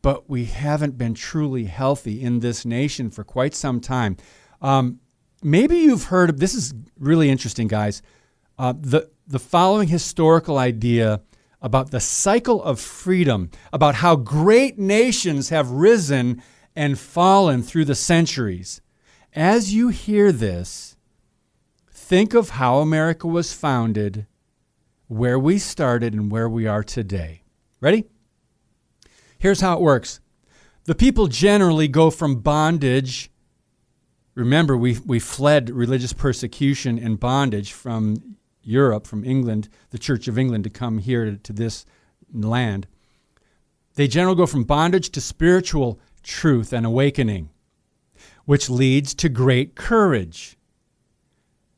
[0.00, 4.16] but we haven't been truly healthy in this nation for quite some time.
[4.62, 5.00] Um,
[5.42, 8.02] maybe you've heard of this is really interesting, guys.
[8.58, 11.20] Uh, the the following historical idea
[11.60, 16.42] about the cycle of freedom, about how great nations have risen
[16.78, 18.80] and fallen through the centuries.
[19.34, 20.96] As you hear this,
[21.90, 24.28] think of how America was founded,
[25.08, 27.42] where we started, and where we are today.
[27.80, 28.04] Ready?
[29.40, 30.20] Here's how it works
[30.84, 33.32] the people generally go from bondage.
[34.36, 40.38] Remember, we, we fled religious persecution and bondage from Europe, from England, the Church of
[40.38, 41.84] England, to come here to, to this
[42.32, 42.86] land.
[43.96, 47.48] They generally go from bondage to spiritual truth, and awakening,
[48.44, 50.56] which leads to great courage.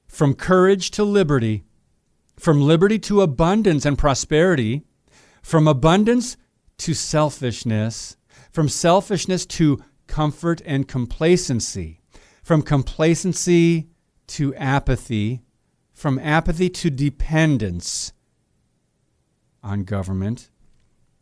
[0.06, 1.64] From courage to liberty,
[2.36, 4.82] from liberty to abundance and prosperity,
[5.40, 6.36] from abundance
[6.78, 8.16] to selfishness,
[8.50, 12.00] from selfishness to comfort and complacency,
[12.42, 13.88] from complacency
[14.26, 15.42] to apathy,
[15.92, 18.12] from apathy to dependence
[19.62, 20.50] on government,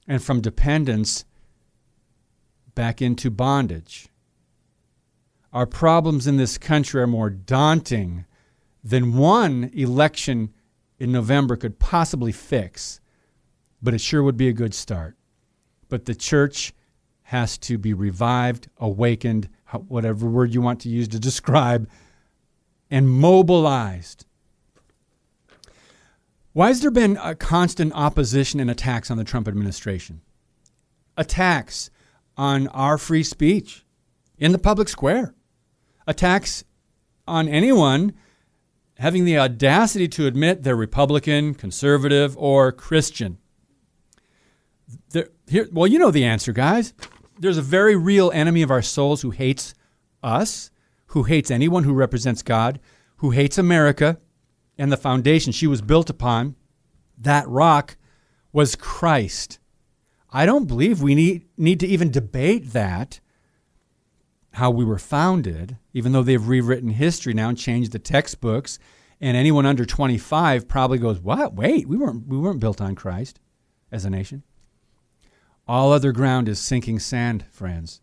[0.06, 1.24] and from dependence
[2.78, 4.06] back into bondage.
[5.52, 8.24] Our problems in this country are more daunting
[8.84, 10.54] than one election
[10.96, 13.00] in November could possibly fix,
[13.82, 15.16] but it sure would be a good start.
[15.88, 16.72] But the church
[17.22, 19.48] has to be revived, awakened,
[19.88, 21.90] whatever word you want to use to describe,
[22.92, 24.24] and mobilized.
[26.52, 30.20] Why has there been a constant opposition and attacks on the Trump administration?
[31.16, 31.90] Attacks
[32.38, 33.84] on our free speech
[34.38, 35.34] in the public square,
[36.06, 36.64] attacks
[37.26, 38.14] on anyone
[38.98, 43.38] having the audacity to admit they're Republican, conservative, or Christian.
[45.46, 46.94] Here, well, you know the answer, guys.
[47.38, 49.74] There's a very real enemy of our souls who hates
[50.22, 50.70] us,
[51.06, 52.80] who hates anyone who represents God,
[53.16, 54.18] who hates America
[54.76, 56.56] and the foundation she was built upon.
[57.16, 57.96] That rock
[58.52, 59.58] was Christ.
[60.30, 63.20] I don't believe we need, need to even debate that,
[64.52, 68.78] how we were founded, even though they've rewritten history now and changed the textbooks.
[69.20, 71.54] And anyone under 25 probably goes, What?
[71.54, 73.40] Wait, we weren't, we weren't built on Christ
[73.90, 74.42] as a nation.
[75.66, 78.00] All other ground is sinking sand, friends.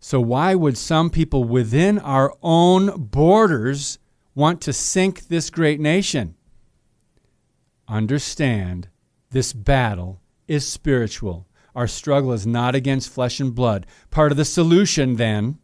[0.00, 3.98] So, why would some people within our own borders
[4.34, 6.36] want to sink this great nation?
[7.88, 8.88] Understand
[9.30, 11.46] this battle is spiritual.
[11.74, 13.86] Our struggle is not against flesh and blood.
[14.10, 15.58] Part of the solution, then,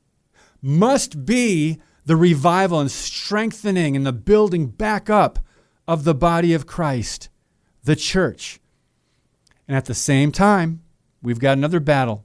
[0.61, 5.39] must be the revival and strengthening and the building back up
[5.89, 7.29] of the body of Christ,
[7.85, 8.61] the church.
[9.67, 10.83] And at the same time,
[11.23, 12.25] we've got another battle.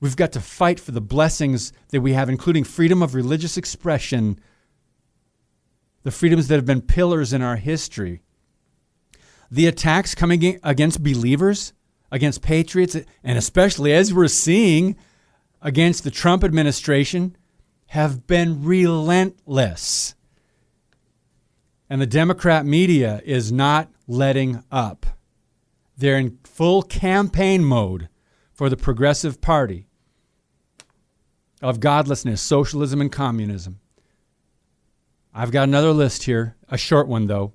[0.00, 4.40] We've got to fight for the blessings that we have, including freedom of religious expression,
[6.02, 8.22] the freedoms that have been pillars in our history
[9.52, 11.74] the attacks coming against believers,
[12.10, 14.96] against patriots, and especially as we're seeing
[15.60, 17.36] against the Trump administration,
[17.88, 20.14] have been relentless.
[21.90, 25.04] And the Democrat media is not letting up.
[25.98, 28.08] They're in full campaign mode
[28.54, 29.86] for the Progressive Party
[31.60, 33.80] of godlessness, socialism, and communism.
[35.34, 37.52] I've got another list here, a short one though.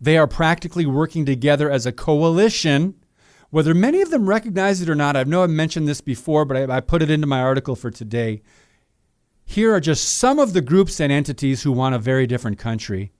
[0.00, 2.94] They are practically working together as a coalition.
[3.50, 6.56] Whether many of them recognize it or not, I know I've mentioned this before, but
[6.56, 8.42] I, I put it into my article for today.
[9.44, 13.12] Here are just some of the groups and entities who want a very different country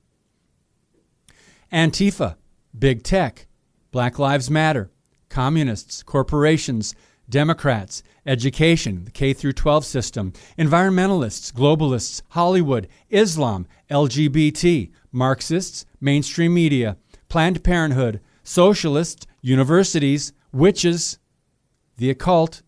[1.73, 2.37] Antifa,
[2.77, 3.47] Big Tech,
[3.91, 4.91] Black Lives Matter,
[5.29, 6.95] communists, corporations,
[7.31, 16.97] Democrats, education, the K through 12 system, environmentalists, globalists, Hollywood, Islam, LGBT, Marxists, mainstream media,
[17.29, 21.19] Planned Parenthood, socialists, universities, witches,
[21.97, 22.63] the occult,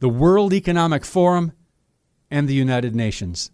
[0.00, 1.52] the World Economic Forum,
[2.30, 3.50] and the United Nations.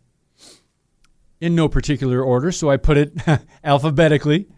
[1.40, 3.12] In no particular order, so I put it
[3.64, 4.48] alphabetically.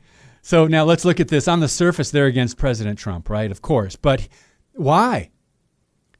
[0.40, 1.48] So now let's look at this.
[1.48, 3.50] On the surface, they're against President Trump, right?
[3.50, 3.96] Of course.
[3.96, 4.28] But
[4.72, 5.30] why?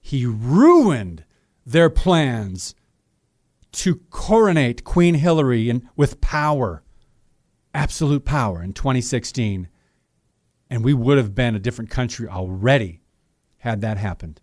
[0.07, 1.25] He ruined
[1.67, 2.77] their plans
[3.73, 6.85] to coronate Queen Hillary in, with power
[7.75, 9.69] absolute power in 2016,
[10.71, 13.01] and we would have been a different country already
[13.59, 14.41] had that happened.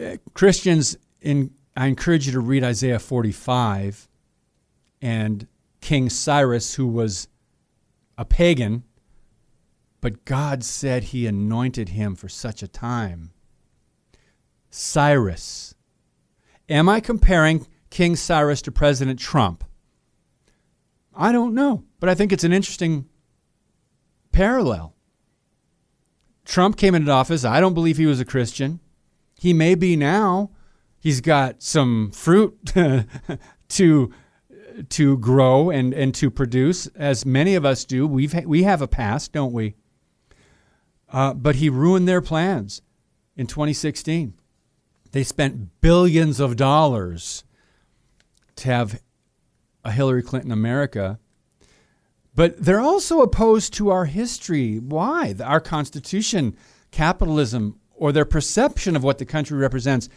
[0.00, 4.08] Uh, Christians, in, I encourage you to read Isaiah 45
[5.02, 5.48] and
[5.80, 7.26] King Cyrus, who was
[8.16, 8.84] a pagan,
[10.00, 13.32] but God said he anointed him for such a time.
[14.70, 15.74] Cyrus.
[16.68, 19.64] Am I comparing King Cyrus to President Trump?
[21.14, 23.06] I don't know, but I think it's an interesting
[24.30, 24.94] parallel.
[26.44, 27.44] Trump came into office.
[27.44, 28.80] I don't believe he was a Christian.
[29.38, 30.50] He may be now.
[31.00, 32.56] He's got some fruit
[33.68, 34.12] to
[34.88, 38.06] to grow and, and to produce, as many of us do.
[38.06, 39.74] We've we have a past, don't we?
[41.10, 42.82] Uh, but he ruined their plans
[43.36, 44.34] in 2016.
[45.12, 47.44] They spent billions of dollars
[48.56, 49.00] to have
[49.84, 51.18] a Hillary Clinton America.
[52.34, 54.78] But they're also opposed to our history.
[54.78, 55.34] Why?
[55.42, 56.56] Our Constitution,
[56.90, 60.08] capitalism, or their perception of what the country represents.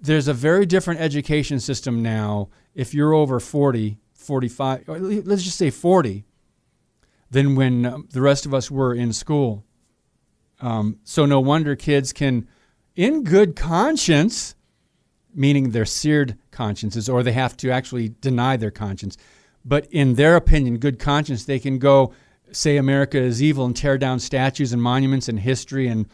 [0.00, 5.70] There's a very different education system now if you're over 40, 45, let's just say
[5.70, 6.24] 40,
[7.30, 9.64] than when um, the rest of us were in school.
[10.64, 12.48] Um, so no wonder kids can,
[12.96, 14.54] in good conscience,
[15.34, 19.18] meaning their seared consciences, or they have to actually deny their conscience.
[19.62, 22.14] But in their opinion, good conscience, they can go
[22.50, 26.06] say America is evil and tear down statues and monuments and history and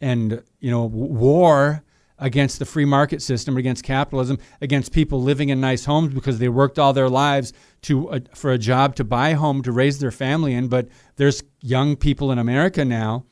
[0.00, 1.82] and you know war
[2.20, 6.48] against the free market system, against capitalism, against people living in nice homes because they
[6.48, 7.52] worked all their lives
[7.82, 10.68] to uh, for a job to buy a home to raise their family in.
[10.68, 13.26] But there's young people in America now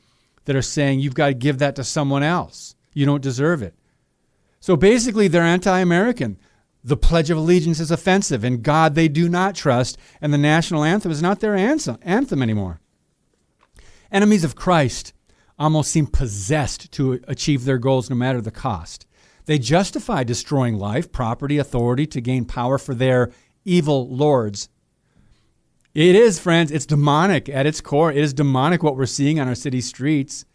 [0.47, 2.75] that are saying you've got to give that to someone else.
[2.93, 3.75] You don't deserve it.
[4.59, 6.39] So basically, they're anti-American.
[6.83, 10.83] The Pledge of Allegiance is offensive, and God they do not trust, and the national
[10.83, 12.79] anthem is not their anthem anymore.
[14.09, 15.13] Enemies of Christ
[15.59, 19.05] almost seem possessed to achieve their goals no matter the cost.
[19.45, 23.31] They justify destroying life, property, authority to gain power for their
[23.65, 24.69] evil lords.
[25.97, 28.11] It is, friends, it's demonic at its core.
[28.11, 30.45] It is demonic what we're seeing on our city streets.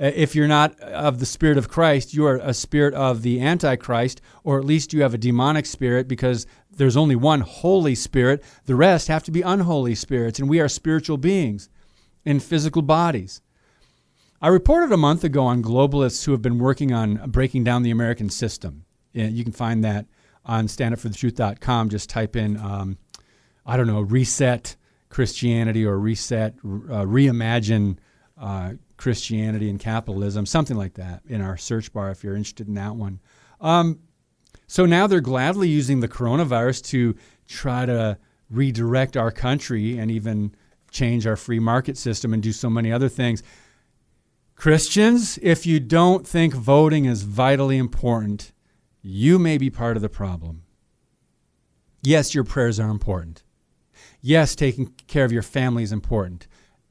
[0.00, 3.42] Uh, if you're not of the spirit of Christ, you are a spirit of the
[3.42, 8.42] Antichrist, or at least you have a demonic spirit because there's only one Holy Spirit.
[8.64, 11.68] The rest have to be unholy spirits, and we are spiritual beings
[12.24, 13.42] in physical bodies.
[14.40, 17.90] I reported a month ago on globalists who have been working on breaking down the
[17.90, 18.86] American system.
[19.12, 20.06] You can find that
[20.46, 21.90] on standupforthetruth.com.
[21.90, 22.96] Just type in, um,
[23.70, 24.74] I don't know, reset
[25.10, 27.98] Christianity or reset, uh, reimagine
[28.36, 32.74] uh, Christianity and capitalism, something like that in our search bar if you're interested in
[32.74, 33.20] that one.
[33.60, 34.00] Um,
[34.66, 37.14] so now they're gladly using the coronavirus to
[37.46, 38.18] try to
[38.50, 40.52] redirect our country and even
[40.90, 43.40] change our free market system and do so many other things.
[44.56, 48.50] Christians, if you don't think voting is vitally important,
[49.00, 50.64] you may be part of the problem.
[52.02, 53.44] Yes, your prayers are important.
[54.20, 56.46] Yes, taking care of your family is important.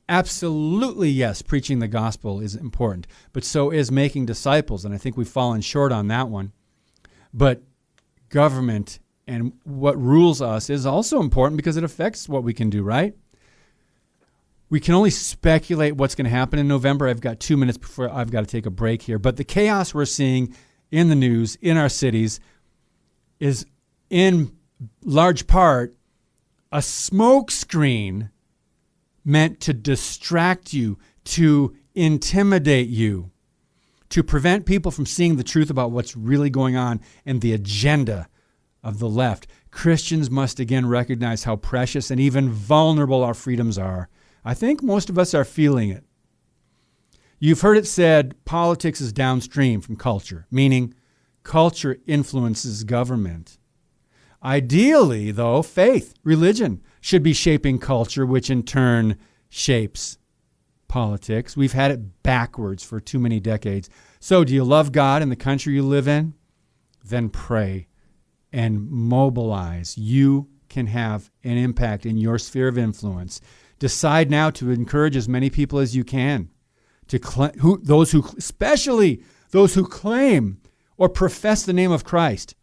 [0.08, 4.84] Absolutely, yes, preaching the gospel is important, but so is making disciples.
[4.84, 6.52] And I think we've fallen short on that one.
[7.32, 7.62] But
[8.30, 12.82] government and what rules us is also important because it affects what we can do,
[12.82, 13.14] right?
[14.70, 17.08] we can only speculate what's going to happen in November.
[17.08, 19.18] I've got two minutes before I've got to take a break here.
[19.18, 20.56] But the chaos we're seeing
[20.92, 22.40] in the news, in our cities,
[23.40, 23.66] is
[24.10, 24.56] in
[25.04, 25.96] large part
[26.72, 28.30] a smokescreen
[29.26, 33.32] meant to distract you, to intimidate you,
[34.10, 38.28] to prevent people from seeing the truth about what's really going on and the agenda
[38.84, 39.48] of the left.
[39.72, 44.10] Christians must again recognize how precious and even vulnerable our freedoms are
[44.50, 46.04] I think most of us are feeling it.
[47.38, 50.96] You've heard it said politics is downstream from culture, meaning
[51.44, 53.59] culture influences government.
[54.44, 59.18] Ideally, though, faith, religion should be shaping culture, which in turn
[59.50, 60.18] shapes
[60.88, 61.58] politics.
[61.58, 63.90] We've had it backwards for too many decades.
[64.20, 66.34] So, do you love God and the country you live in?
[67.04, 67.88] Then pray
[68.52, 69.98] and mobilize.
[69.98, 73.42] You can have an impact in your sphere of influence.
[73.78, 76.50] Decide now to encourage as many people as you can
[77.08, 80.62] to cl- who, those who, especially those who claim
[80.98, 82.56] or profess the name of Christ,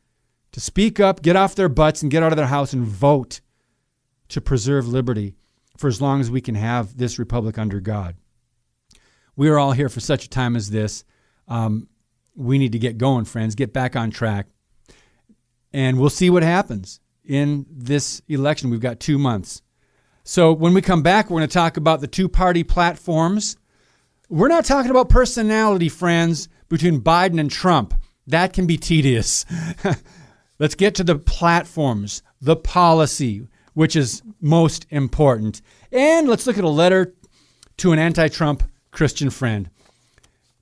[0.56, 3.42] to speak up, get off their butts, and get out of their house and vote
[4.28, 5.34] to preserve liberty
[5.76, 8.16] for as long as we can have this republic under God.
[9.36, 11.04] We are all here for such a time as this.
[11.46, 11.88] Um,
[12.34, 14.46] we need to get going, friends, get back on track.
[15.74, 18.70] And we'll see what happens in this election.
[18.70, 19.60] We've got two months.
[20.24, 23.58] So when we come back, we're going to talk about the two party platforms.
[24.30, 27.92] We're not talking about personality, friends, between Biden and Trump.
[28.26, 29.44] That can be tedious.
[30.58, 35.60] Let's get to the platforms, the policy, which is most important.
[35.92, 37.14] And let's look at a letter
[37.78, 39.70] to an anti Trump Christian friend.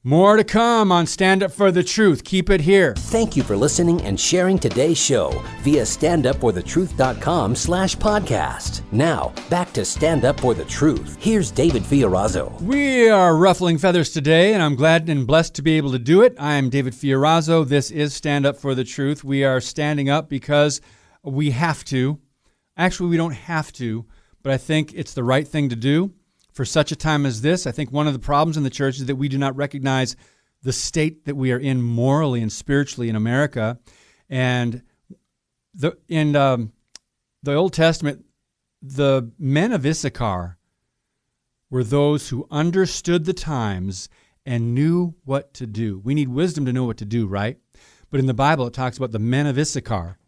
[0.06, 2.24] More to come on Stand Up for the Truth.
[2.24, 2.92] Keep it here.
[2.94, 5.30] Thank you for listening and sharing today's show
[5.62, 8.82] via standupforthetruth.com slash podcast.
[8.92, 11.16] Now, back to Stand Up for the Truth.
[11.18, 12.60] Here's David Fiorazo.
[12.60, 16.20] We are ruffling feathers today, and I'm glad and blessed to be able to do
[16.20, 16.36] it.
[16.38, 17.66] I am David Fiorazo.
[17.66, 19.24] This is Stand Up for the Truth.
[19.24, 20.82] We are standing up because
[21.22, 22.18] we have to.
[22.76, 24.04] Actually, we don't have to,
[24.42, 26.12] but I think it's the right thing to do
[26.54, 27.66] for such a time as this.
[27.66, 30.16] I think one of the problems in the church is that we do not recognize
[30.62, 33.78] the state that we are in morally and spiritually in America.
[34.30, 34.82] And
[35.74, 36.72] the, in um,
[37.42, 38.24] the Old Testament,
[38.80, 40.56] the men of Issachar
[41.70, 44.08] were those who understood the times
[44.46, 45.98] and knew what to do.
[46.04, 47.58] We need wisdom to know what to do, right?
[48.10, 50.18] But in the Bible, it talks about the men of Issachar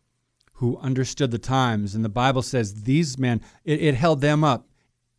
[0.55, 1.95] who understood the times.
[1.95, 4.69] And the Bible says these men, it, it held them up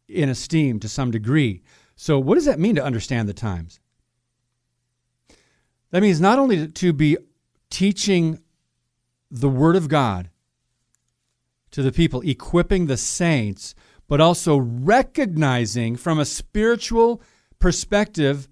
[0.07, 1.61] in esteem to some degree.
[1.95, 3.79] So, what does that mean to understand the times?
[5.91, 7.17] That means not only to be
[7.69, 8.39] teaching
[9.31, 10.29] the Word of God
[11.71, 13.75] to the people, equipping the saints,
[14.07, 17.21] but also recognizing from a spiritual
[17.59, 18.47] perspective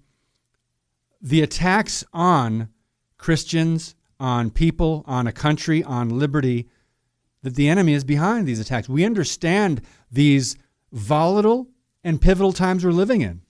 [1.20, 2.68] the attacks on
[3.16, 6.68] Christians, on people, on a country, on liberty,
[7.42, 8.88] that the enemy is behind these attacks.
[8.88, 10.56] We understand these
[10.96, 11.68] volatile
[12.02, 13.42] and pivotal times we're living in.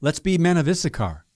[0.00, 1.26] Let's be men of Issachar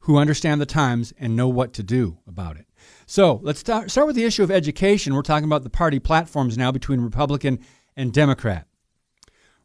[0.00, 2.66] who understand the times and know what to do about it.
[3.06, 5.14] So let's start, with the issue of education.
[5.14, 7.58] We're talking about the party platforms now between Republican
[7.96, 8.68] and Democrat.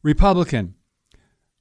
[0.01, 0.75] Republican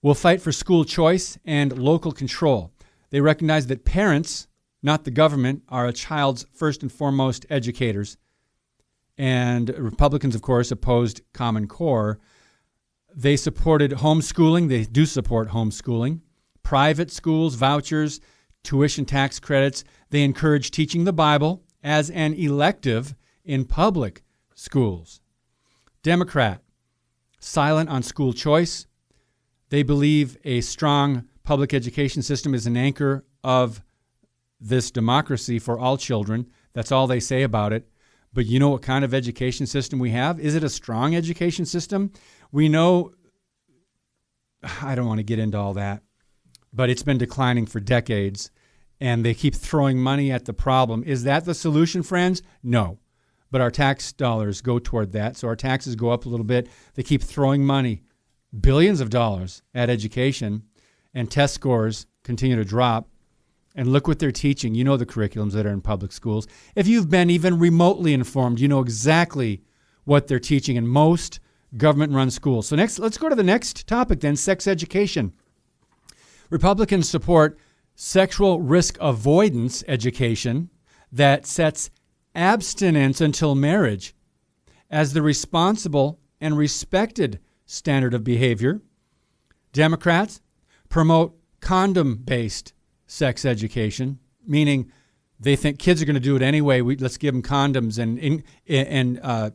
[0.00, 2.72] will fight for school choice and local control.
[3.10, 4.46] They recognize that parents,
[4.82, 8.16] not the government, are a child's first and foremost educators.
[9.18, 12.18] And Republicans, of course, opposed Common Core.
[13.14, 14.68] They supported homeschooling.
[14.68, 16.20] They do support homeschooling,
[16.62, 18.20] private schools, vouchers,
[18.62, 19.84] tuition tax credits.
[20.10, 24.22] They encourage teaching the Bible as an elective in public
[24.54, 25.20] schools.
[26.02, 26.62] Democrat,
[27.40, 28.86] silent on school choice.
[29.70, 33.82] They believe a strong public education system is an anchor of
[34.60, 36.46] this democracy for all children.
[36.74, 37.88] That's all they say about it.
[38.32, 40.38] But you know what kind of education system we have?
[40.38, 42.12] Is it a strong education system?
[42.52, 43.12] We know,
[44.82, 46.02] I don't want to get into all that,
[46.72, 48.50] but it's been declining for decades
[49.00, 51.02] and they keep throwing money at the problem.
[51.04, 52.42] Is that the solution, friends?
[52.62, 52.98] No.
[53.50, 55.36] But our tax dollars go toward that.
[55.36, 56.68] So our taxes go up a little bit.
[56.94, 58.02] They keep throwing money,
[58.60, 60.64] billions of dollars, at education,
[61.14, 63.08] and test scores continue to drop.
[63.74, 64.74] And look what they're teaching.
[64.74, 66.46] You know the curriculums that are in public schools.
[66.74, 69.62] If you've been even remotely informed, you know exactly
[70.04, 71.40] what they're teaching And most
[71.76, 72.68] government run schools.
[72.68, 75.32] So, next, let's go to the next topic then sex education.
[76.50, 77.58] Republicans support
[77.94, 80.70] sexual risk avoidance education
[81.12, 81.90] that sets
[82.34, 84.14] abstinence until marriage
[84.90, 88.80] as the responsible and respected standard of behavior.
[89.72, 90.40] Democrats
[90.88, 92.72] promote condom based
[93.06, 94.90] sex education, meaning
[95.38, 96.80] they think kids are going to do it anyway.
[96.80, 99.50] We, let's give them condoms and, and uh,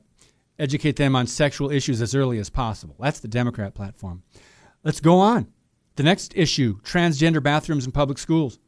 [0.57, 2.95] educate them on sexual issues as early as possible.
[2.99, 4.23] That's the Democrat platform.
[4.83, 5.47] Let's go on.
[5.95, 8.59] The next issue transgender bathrooms in public schools.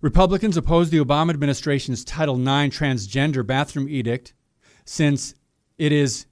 [0.00, 4.32] Republicans oppose the Obama administration's Title IX transgender bathroom edict
[4.84, 5.34] since
[5.76, 6.26] it is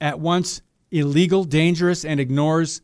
[0.00, 2.82] at once illegal, dangerous, and ignores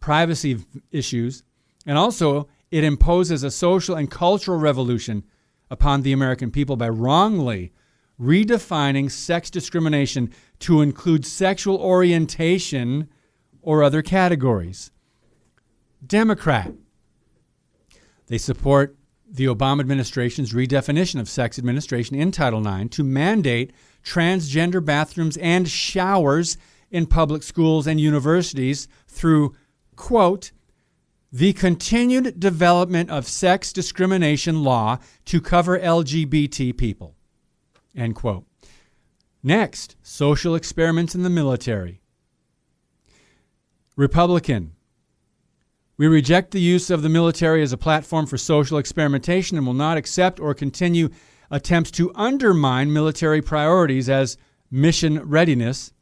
[0.00, 1.42] privacy issues.
[1.86, 5.24] And also, it imposes a social and cultural revolution
[5.70, 7.72] upon the American people by wrongly
[8.20, 13.08] redefining sex discrimination to include sexual orientation
[13.62, 14.90] or other categories.
[16.04, 16.72] Democrat.
[18.26, 18.96] They support
[19.30, 23.72] the Obama administration's redefinition of sex administration in Title IX to mandate
[24.04, 26.56] transgender bathrooms and showers
[26.90, 29.54] in public schools and universities through,
[29.96, 30.52] quote,
[31.30, 37.17] the continued development of sex discrimination law to cover LGBT people.
[39.42, 42.00] Next, social experiments in the military.
[43.96, 44.72] Republican,
[45.96, 49.74] we reject the use of the military as a platform for social experimentation and will
[49.74, 51.08] not accept or continue
[51.50, 54.36] attempts to undermine military priorities as
[54.70, 55.92] mission readiness.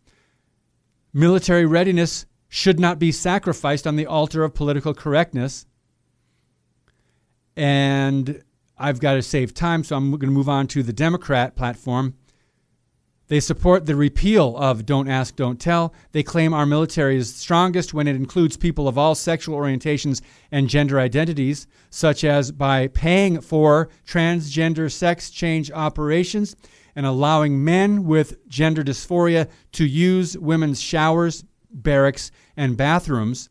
[1.15, 5.67] Military readiness should not be sacrificed on the altar of political correctness.
[7.57, 8.43] And
[8.79, 12.15] I've got to save time, so I'm going to move on to the Democrat platform.
[13.29, 15.93] They support the repeal of Don't Ask, Don't Tell.
[16.13, 20.21] They claim our military is strongest when it includes people of all sexual orientations
[20.53, 26.55] and gender identities, such as by paying for transgender sex change operations
[26.95, 33.51] and allowing men with gender dysphoria to use women's showers, barracks, and bathrooms.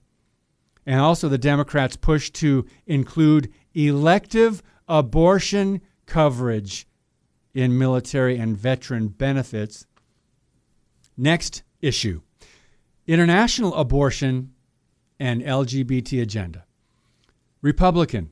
[0.86, 6.88] And also, the Democrats push to include elective abortion coverage
[7.54, 9.86] in military and veteran benefits.
[11.18, 12.22] Next issue
[13.08, 14.52] international abortion
[15.20, 16.66] and LGBT agenda.
[17.62, 18.32] Republican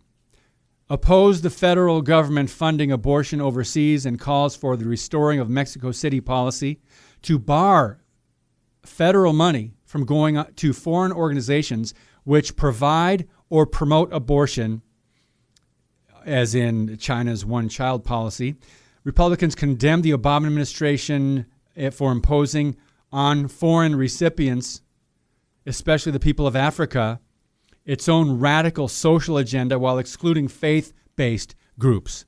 [0.90, 6.20] oppose the federal government funding abortion overseas and calls for the restoring of Mexico City
[6.20, 6.80] policy
[7.22, 8.00] to bar
[8.84, 11.94] federal money from going to foreign organizations
[12.24, 14.82] which provide or promote abortion,
[16.26, 18.56] as in China's one child policy.
[19.04, 21.46] Republicans condemned the Obama administration
[21.76, 22.76] eh, for imposing
[23.12, 24.82] on foreign recipients,
[25.66, 27.20] especially the people of Africa,
[27.86, 32.26] its own radical social agenda while excluding faith based groups.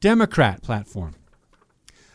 [0.00, 1.14] Democrat platform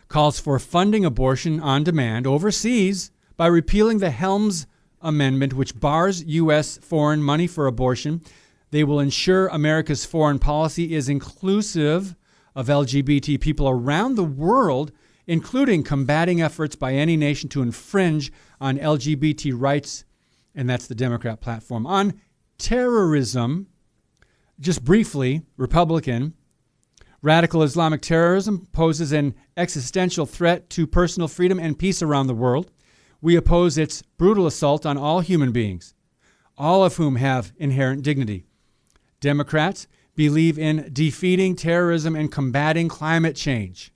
[0.08, 4.68] calls for funding abortion on demand overseas By repealing the Helms
[5.02, 6.78] Amendment, which bars U.S.
[6.78, 8.22] foreign money for abortion,
[8.72, 12.16] they will ensure America's foreign policy is inclusive
[12.56, 14.92] of LGBT people around the world,
[15.28, 20.06] including combating efforts by any nation to infringe on LGBT rights,
[20.56, 21.86] and that's the Democrat platform.
[21.86, 22.20] On
[22.58, 23.68] terrorism,
[24.60, 26.34] just briefly, Republican,
[27.22, 32.72] radical Islamic terrorism poses an existential threat to personal freedom and peace around the world.
[33.22, 35.94] We oppose its brutal assault on all human beings,
[36.58, 38.46] all of whom have inherent dignity.
[39.22, 43.94] Democrats believe in defeating terrorism and combating climate change.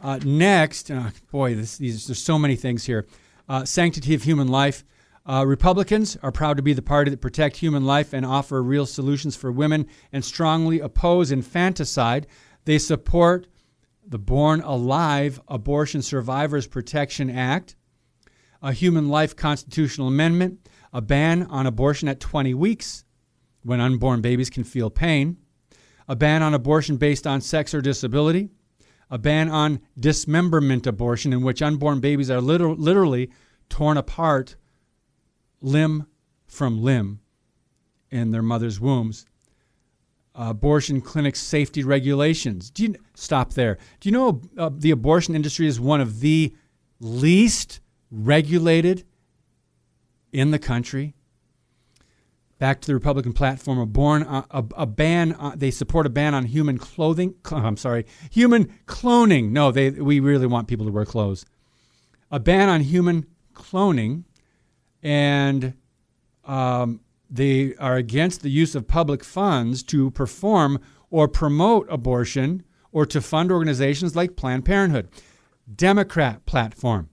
[0.00, 3.06] Uh, next, uh, boy, this, these, there's so many things here.
[3.48, 4.84] Uh, sanctity of human life.
[5.24, 8.86] Uh, Republicans are proud to be the party that protect human life and offer real
[8.86, 12.26] solutions for women and strongly oppose infanticide.
[12.64, 13.48] They support
[14.06, 17.74] the Born Alive Abortion Survivors Protection Act,
[18.62, 23.04] a human life constitutional amendment, a ban on abortion at 20 weeks,
[23.66, 25.36] when unborn babies can feel pain,
[26.06, 28.48] a ban on abortion based on sex or disability,
[29.10, 33.28] a ban on dismemberment abortion, in which unborn babies are liter- literally
[33.68, 34.54] torn apart
[35.60, 36.06] limb
[36.46, 37.18] from limb
[38.10, 39.26] in their mother's wombs.
[40.36, 42.70] Abortion clinic safety regulations.
[42.70, 43.78] Do you stop there?
[43.98, 46.54] Do you know uh, the abortion industry is one of the
[47.00, 47.80] least
[48.12, 49.04] regulated
[50.32, 51.16] in the country?
[52.58, 55.32] Back to the Republican platform, a, born, uh, a, a ban.
[55.34, 57.34] Uh, they support a ban on human clothing.
[57.50, 59.50] I'm sorry, human cloning.
[59.50, 61.44] No, they we really want people to wear clothes.
[62.30, 64.24] A ban on human cloning,
[65.02, 65.74] and
[66.44, 67.00] um,
[67.30, 70.80] they are against the use of public funds to perform
[71.10, 75.08] or promote abortion or to fund organizations like Planned Parenthood.
[75.72, 77.10] Democrat platform.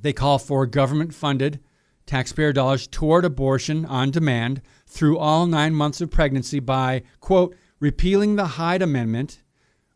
[0.00, 1.60] They call for government funded
[2.08, 8.34] taxpayer dollars toward abortion on demand through all nine months of pregnancy by, quote, repealing
[8.34, 9.42] the Hyde Amendment,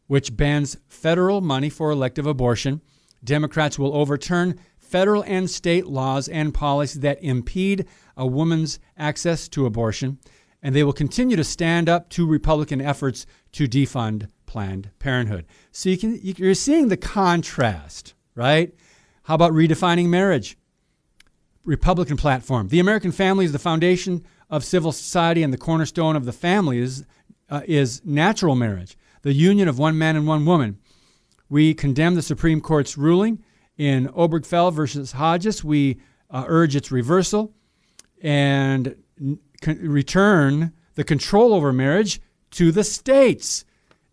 [0.07, 2.83] which bans federal money for elective abortion.
[3.25, 7.87] Democrats will overturn federal and state laws and policies that impede
[8.17, 10.19] a woman's access to abortion,
[10.63, 15.47] and they will continue to stand up to Republican efforts to defund Planned Parenthood.
[15.71, 18.75] So you can, you're seeing the contrast, right?
[19.23, 20.59] How about redefining marriage?
[21.65, 22.69] Republican platform.
[22.69, 26.79] The American family is the foundation of civil society, and the cornerstone of the family
[26.79, 27.05] is,
[27.51, 30.79] uh, is natural marriage, the union of one man and one woman.
[31.49, 33.43] We condemn the Supreme Court's ruling
[33.77, 35.63] in Obergefell versus Hodges.
[35.63, 36.01] We
[36.31, 37.53] uh, urge its reversal
[38.23, 38.97] and
[39.61, 42.21] con- return the control over marriage
[42.53, 43.65] to the states.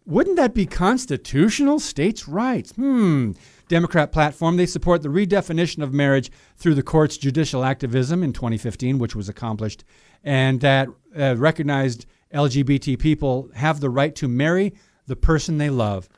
[0.06, 1.80] Wouldn't that be constitutional?
[1.80, 2.72] States' rights.
[2.72, 3.32] Hmm.
[3.70, 8.98] Democrat platform, they support the redefinition of marriage through the court's judicial activism in 2015,
[8.98, 9.86] which was accomplished,
[10.24, 14.74] and that uh, recognized LGBT people have the right to marry
[15.08, 16.10] the person they love.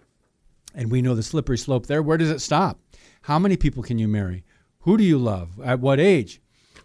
[0.73, 2.01] And we know the slippery slope there.
[2.01, 2.79] Where does it stop?
[3.23, 4.43] How many people can you marry?
[4.79, 5.59] Who do you love?
[5.61, 6.41] At what age?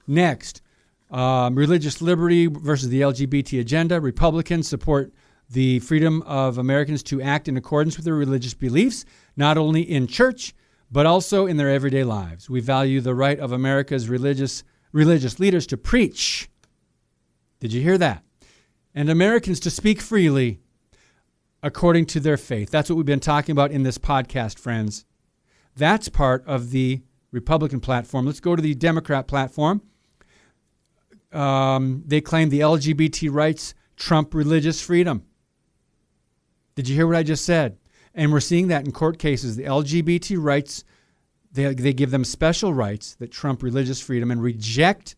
[0.07, 0.63] Next,
[1.11, 4.01] um, religious liberty versus the LGBT agenda.
[4.01, 5.13] Republicans support
[5.51, 9.05] the freedom of Americans to act in accordance with their religious beliefs,
[9.37, 10.55] not only in church,
[10.91, 12.51] but also in their everyday lives.
[12.51, 16.49] We value the right of America's religious, religious leaders to preach.
[17.61, 18.23] Did you hear that?
[18.95, 20.61] And Americans to speak freely
[21.63, 22.71] according to their faith.
[22.71, 25.05] That's what we've been talking about in this podcast, friends.
[25.77, 28.27] That's part of the Republican platform.
[28.27, 29.83] Let's go to the Democrat platform.
[31.33, 35.25] Um, they claim the LGBT rights trump religious freedom.
[36.77, 37.79] Did you hear what I just said?
[38.15, 39.57] And we're seeing that in court cases.
[39.57, 40.85] The LGBT rights,
[41.51, 45.17] they, they give them special rights that trump religious freedom and reject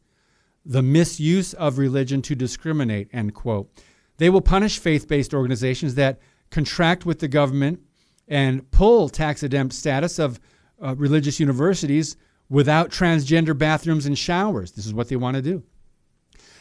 [0.64, 3.70] the misuse of religion to discriminate, end quote.
[4.18, 7.80] They will punish faith based organizations that contract with the government
[8.28, 10.38] and pull tax exempt status of
[10.80, 12.16] uh, religious universities
[12.48, 14.72] without transgender bathrooms and showers.
[14.72, 15.62] This is what they want to do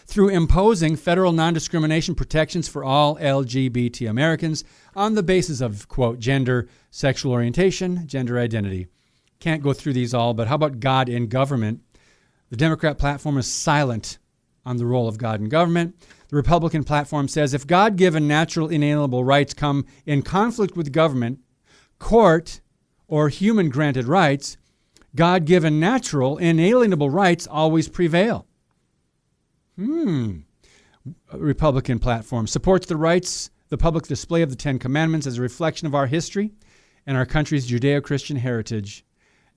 [0.07, 4.63] through imposing federal non discrimination protections for all LGBT Americans
[4.95, 8.87] on the basis of, quote, gender, sexual orientation, gender identity.
[9.39, 11.81] Can't go through these all, but how about God in government?
[12.49, 14.17] The Democrat platform is silent
[14.65, 15.95] on the role of God in government.
[16.29, 21.39] The Republican platform says if God given natural inalienable rights come in conflict with government,
[21.99, 22.61] court,
[23.07, 24.57] or human granted rights,
[25.15, 28.46] God given natural inalienable rights always prevail.
[29.77, 30.39] Hmm.
[31.31, 35.85] Republican platform supports the rights, the public display of the Ten Commandments as a reflection
[35.85, 36.51] of our history
[37.05, 39.05] and our country's Judeo Christian heritage.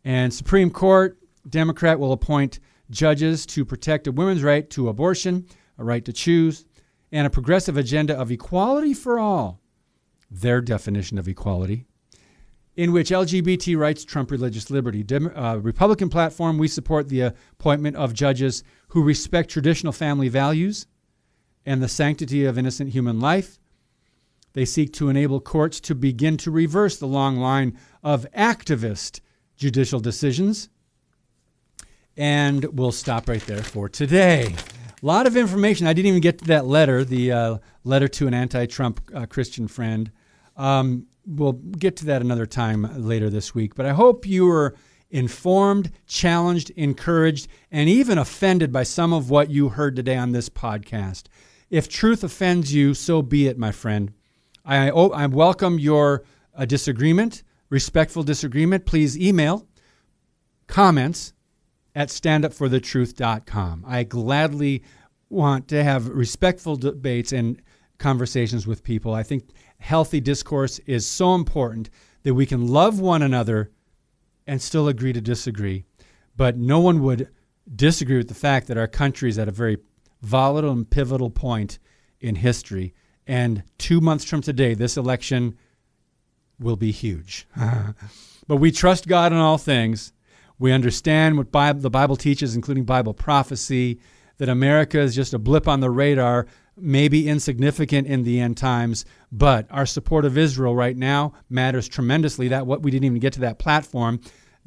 [0.04, 1.18] And Supreme Court,
[1.48, 2.60] Democrat will appoint
[2.90, 5.46] judges to protect a woman's right to abortion,
[5.78, 6.66] a right to choose,
[7.10, 9.60] and a progressive agenda of equality for all,
[10.30, 11.86] their definition of equality,
[12.76, 15.02] in which LGBT rights trump religious liberty.
[15.02, 20.86] Dem- uh, Republican platform, we support the appointment of judges who respect traditional family values
[21.66, 23.58] and the sanctity of innocent human life.
[24.52, 29.20] They seek to enable courts to begin to reverse the long line of activist
[29.56, 30.68] judicial decisions.
[32.16, 34.54] And we'll stop right there for today.
[35.02, 35.86] A lot of information.
[35.86, 39.26] I didn't even get to that letter, the uh, letter to an anti Trump uh,
[39.26, 40.10] Christian friend.
[40.56, 43.74] Um, we'll get to that another time later this week.
[43.74, 44.74] But I hope you were
[45.10, 50.48] informed, challenged, encouraged, and even offended by some of what you heard today on this
[50.48, 51.24] podcast.
[51.68, 54.12] If truth offends you, so be it, my friend.
[54.64, 56.24] I, oh, I welcome your
[56.54, 58.86] uh, disagreement, respectful disagreement.
[58.86, 59.66] Please email
[60.66, 61.32] comments
[61.94, 63.84] at standupforthetruth.com.
[63.86, 64.82] I gladly
[65.28, 67.60] want to have respectful debates and
[67.98, 69.14] conversations with people.
[69.14, 69.44] I think
[69.80, 71.90] healthy discourse is so important
[72.22, 73.70] that we can love one another
[74.46, 75.84] and still agree to disagree.
[76.36, 77.28] But no one would
[77.74, 79.78] disagree with the fact that our country is at a very
[80.22, 81.78] volatile and pivotal point
[82.20, 82.94] in history.
[83.26, 85.56] And two months from today, this election
[86.58, 87.46] will be huge.
[88.46, 90.12] but we trust God in all things.
[90.58, 93.98] We understand what Bible, the Bible teaches, including Bible prophecy,
[94.36, 96.46] that America is just a blip on the radar,
[96.82, 102.48] maybe insignificant in the end times, but our support of Israel right now matters tremendously.
[102.48, 104.20] That what we didn't even get to that platform.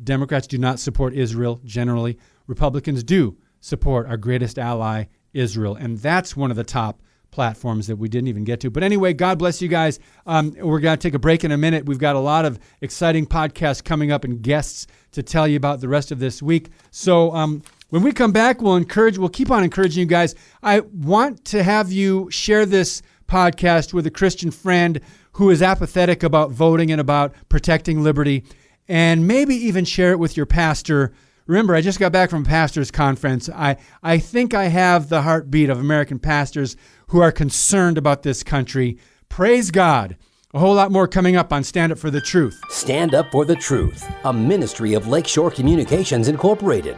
[0.03, 2.17] Democrats do not support Israel generally.
[2.47, 7.01] Republicans do support our greatest ally, Israel, and that's one of the top
[7.33, 8.69] platforms that we didn't even get to.
[8.69, 9.99] But anyway, God bless you guys.
[10.27, 11.85] Um, we're going to take a break in a minute.
[11.85, 15.81] We've got a lot of exciting podcasts coming up and guests to tell you about
[15.81, 16.69] the rest of this week.
[16.91, 17.63] So um,
[17.93, 20.33] when we come back, we'll encourage, we'll keep on encouraging you guys.
[20.63, 24.99] I want to have you share this podcast with a Christian friend
[25.33, 28.45] who is apathetic about voting and about protecting liberty,
[28.87, 31.13] and maybe even share it with your pastor
[31.45, 33.49] Remember, I just got back from pastors conference.
[33.49, 36.77] I, I think I have the heartbeat of American pastors
[37.07, 38.97] who are concerned about this country.
[39.27, 40.15] Praise God.
[40.53, 42.61] A whole lot more coming up on Stand Up for the Truth.
[42.69, 46.95] Stand Up for the Truth, a ministry of Lakeshore Communications Incorporated.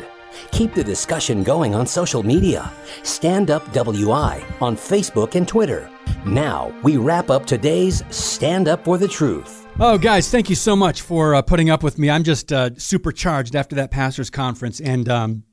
[0.52, 2.72] Keep the discussion going on social media.
[3.04, 5.90] Stand Up WI on Facebook and Twitter.
[6.26, 9.68] Now, we wrap up today's Stand Up for the Truth.
[9.80, 12.10] Oh, guys, thank you so much for uh, putting up with me.
[12.10, 15.44] I'm just uh, supercharged after that pastors conference, and um,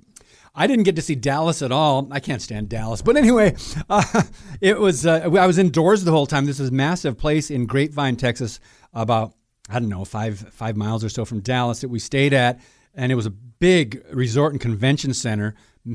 [0.54, 2.08] I didn't get to see Dallas at all.
[2.10, 3.56] I can't stand Dallas, but anyway,
[3.90, 4.22] uh,
[4.60, 5.06] it was.
[5.06, 6.46] Uh, I was indoors the whole time.
[6.46, 8.60] This is massive place in Grapevine, Texas,
[8.92, 9.34] about
[9.68, 12.60] I don't know five five miles or so from Dallas that we stayed at,
[12.94, 15.54] and it was a big resort and convention center.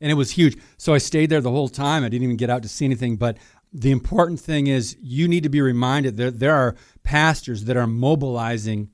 [0.00, 0.56] and it was huge.
[0.76, 2.04] So I stayed there the whole time.
[2.04, 3.36] I didn't even get out to see anything, but
[3.72, 7.86] the important thing is you need to be reminded that there are pastors that are
[7.86, 8.90] mobilizing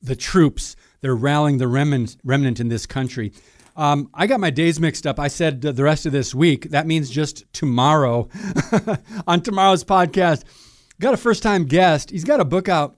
[0.00, 0.76] the troops.
[1.00, 3.32] They're rallying the remnant, remnant in this country.
[3.76, 5.18] Um, I got my days mixed up.
[5.18, 6.70] I said the rest of this week.
[6.70, 8.28] That means just tomorrow
[9.26, 10.44] on tomorrow's podcast.
[11.00, 12.10] Got a first time guest.
[12.10, 12.96] He's got a book out,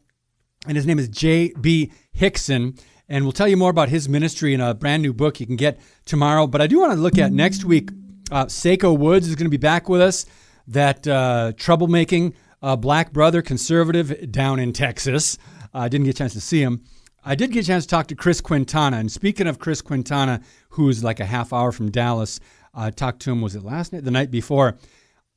[0.66, 1.92] and his name is J.B.
[2.14, 2.78] Hixson.
[3.08, 5.56] And we'll tell you more about his ministry in a brand new book you can
[5.56, 6.46] get tomorrow.
[6.46, 7.90] But I do want to look at next week.
[8.30, 10.26] Uh, Seiko Woods is going to be back with us
[10.66, 15.38] that uh, troublemaking uh, black brother, conservative down in Texas.
[15.72, 16.82] I didn't get a chance to see him.
[17.24, 18.98] I did get a chance to talk to Chris Quintana.
[18.98, 20.40] And speaking of Chris Quintana,
[20.70, 22.40] who's like a half hour from Dallas,
[22.74, 24.04] I talked to him, was it last night?
[24.04, 24.76] The night before.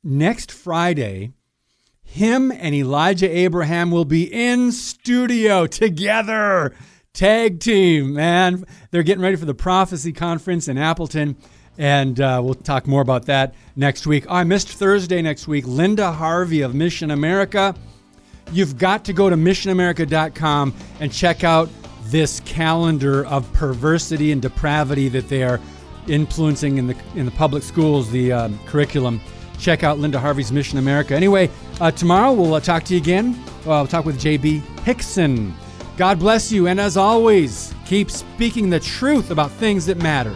[0.02, 1.32] Next Friday,
[2.02, 6.74] him and Elijah Abraham will be in studio together.
[7.12, 8.64] Tag team, man.
[8.90, 11.36] They're getting ready for the Prophecy Conference in Appleton.
[11.76, 14.26] And uh, we'll talk more about that next week.
[14.28, 15.66] Oh, I missed Thursday next week.
[15.66, 17.74] Linda Harvey of Mission America.
[18.52, 21.68] You've got to go to missionamerica.com and check out
[22.04, 25.60] this calendar of perversity and depravity that they are
[26.06, 29.20] influencing in the in the public schools, the um, curriculum.
[29.58, 31.14] Check out Linda Harvey's Mission America.
[31.14, 31.50] Anyway,
[31.80, 33.38] uh, tomorrow we'll uh, talk to you again.
[33.66, 35.52] I'll talk with JB Hixson.
[36.00, 40.34] God bless you, and as always, keep speaking the truth about things that matter.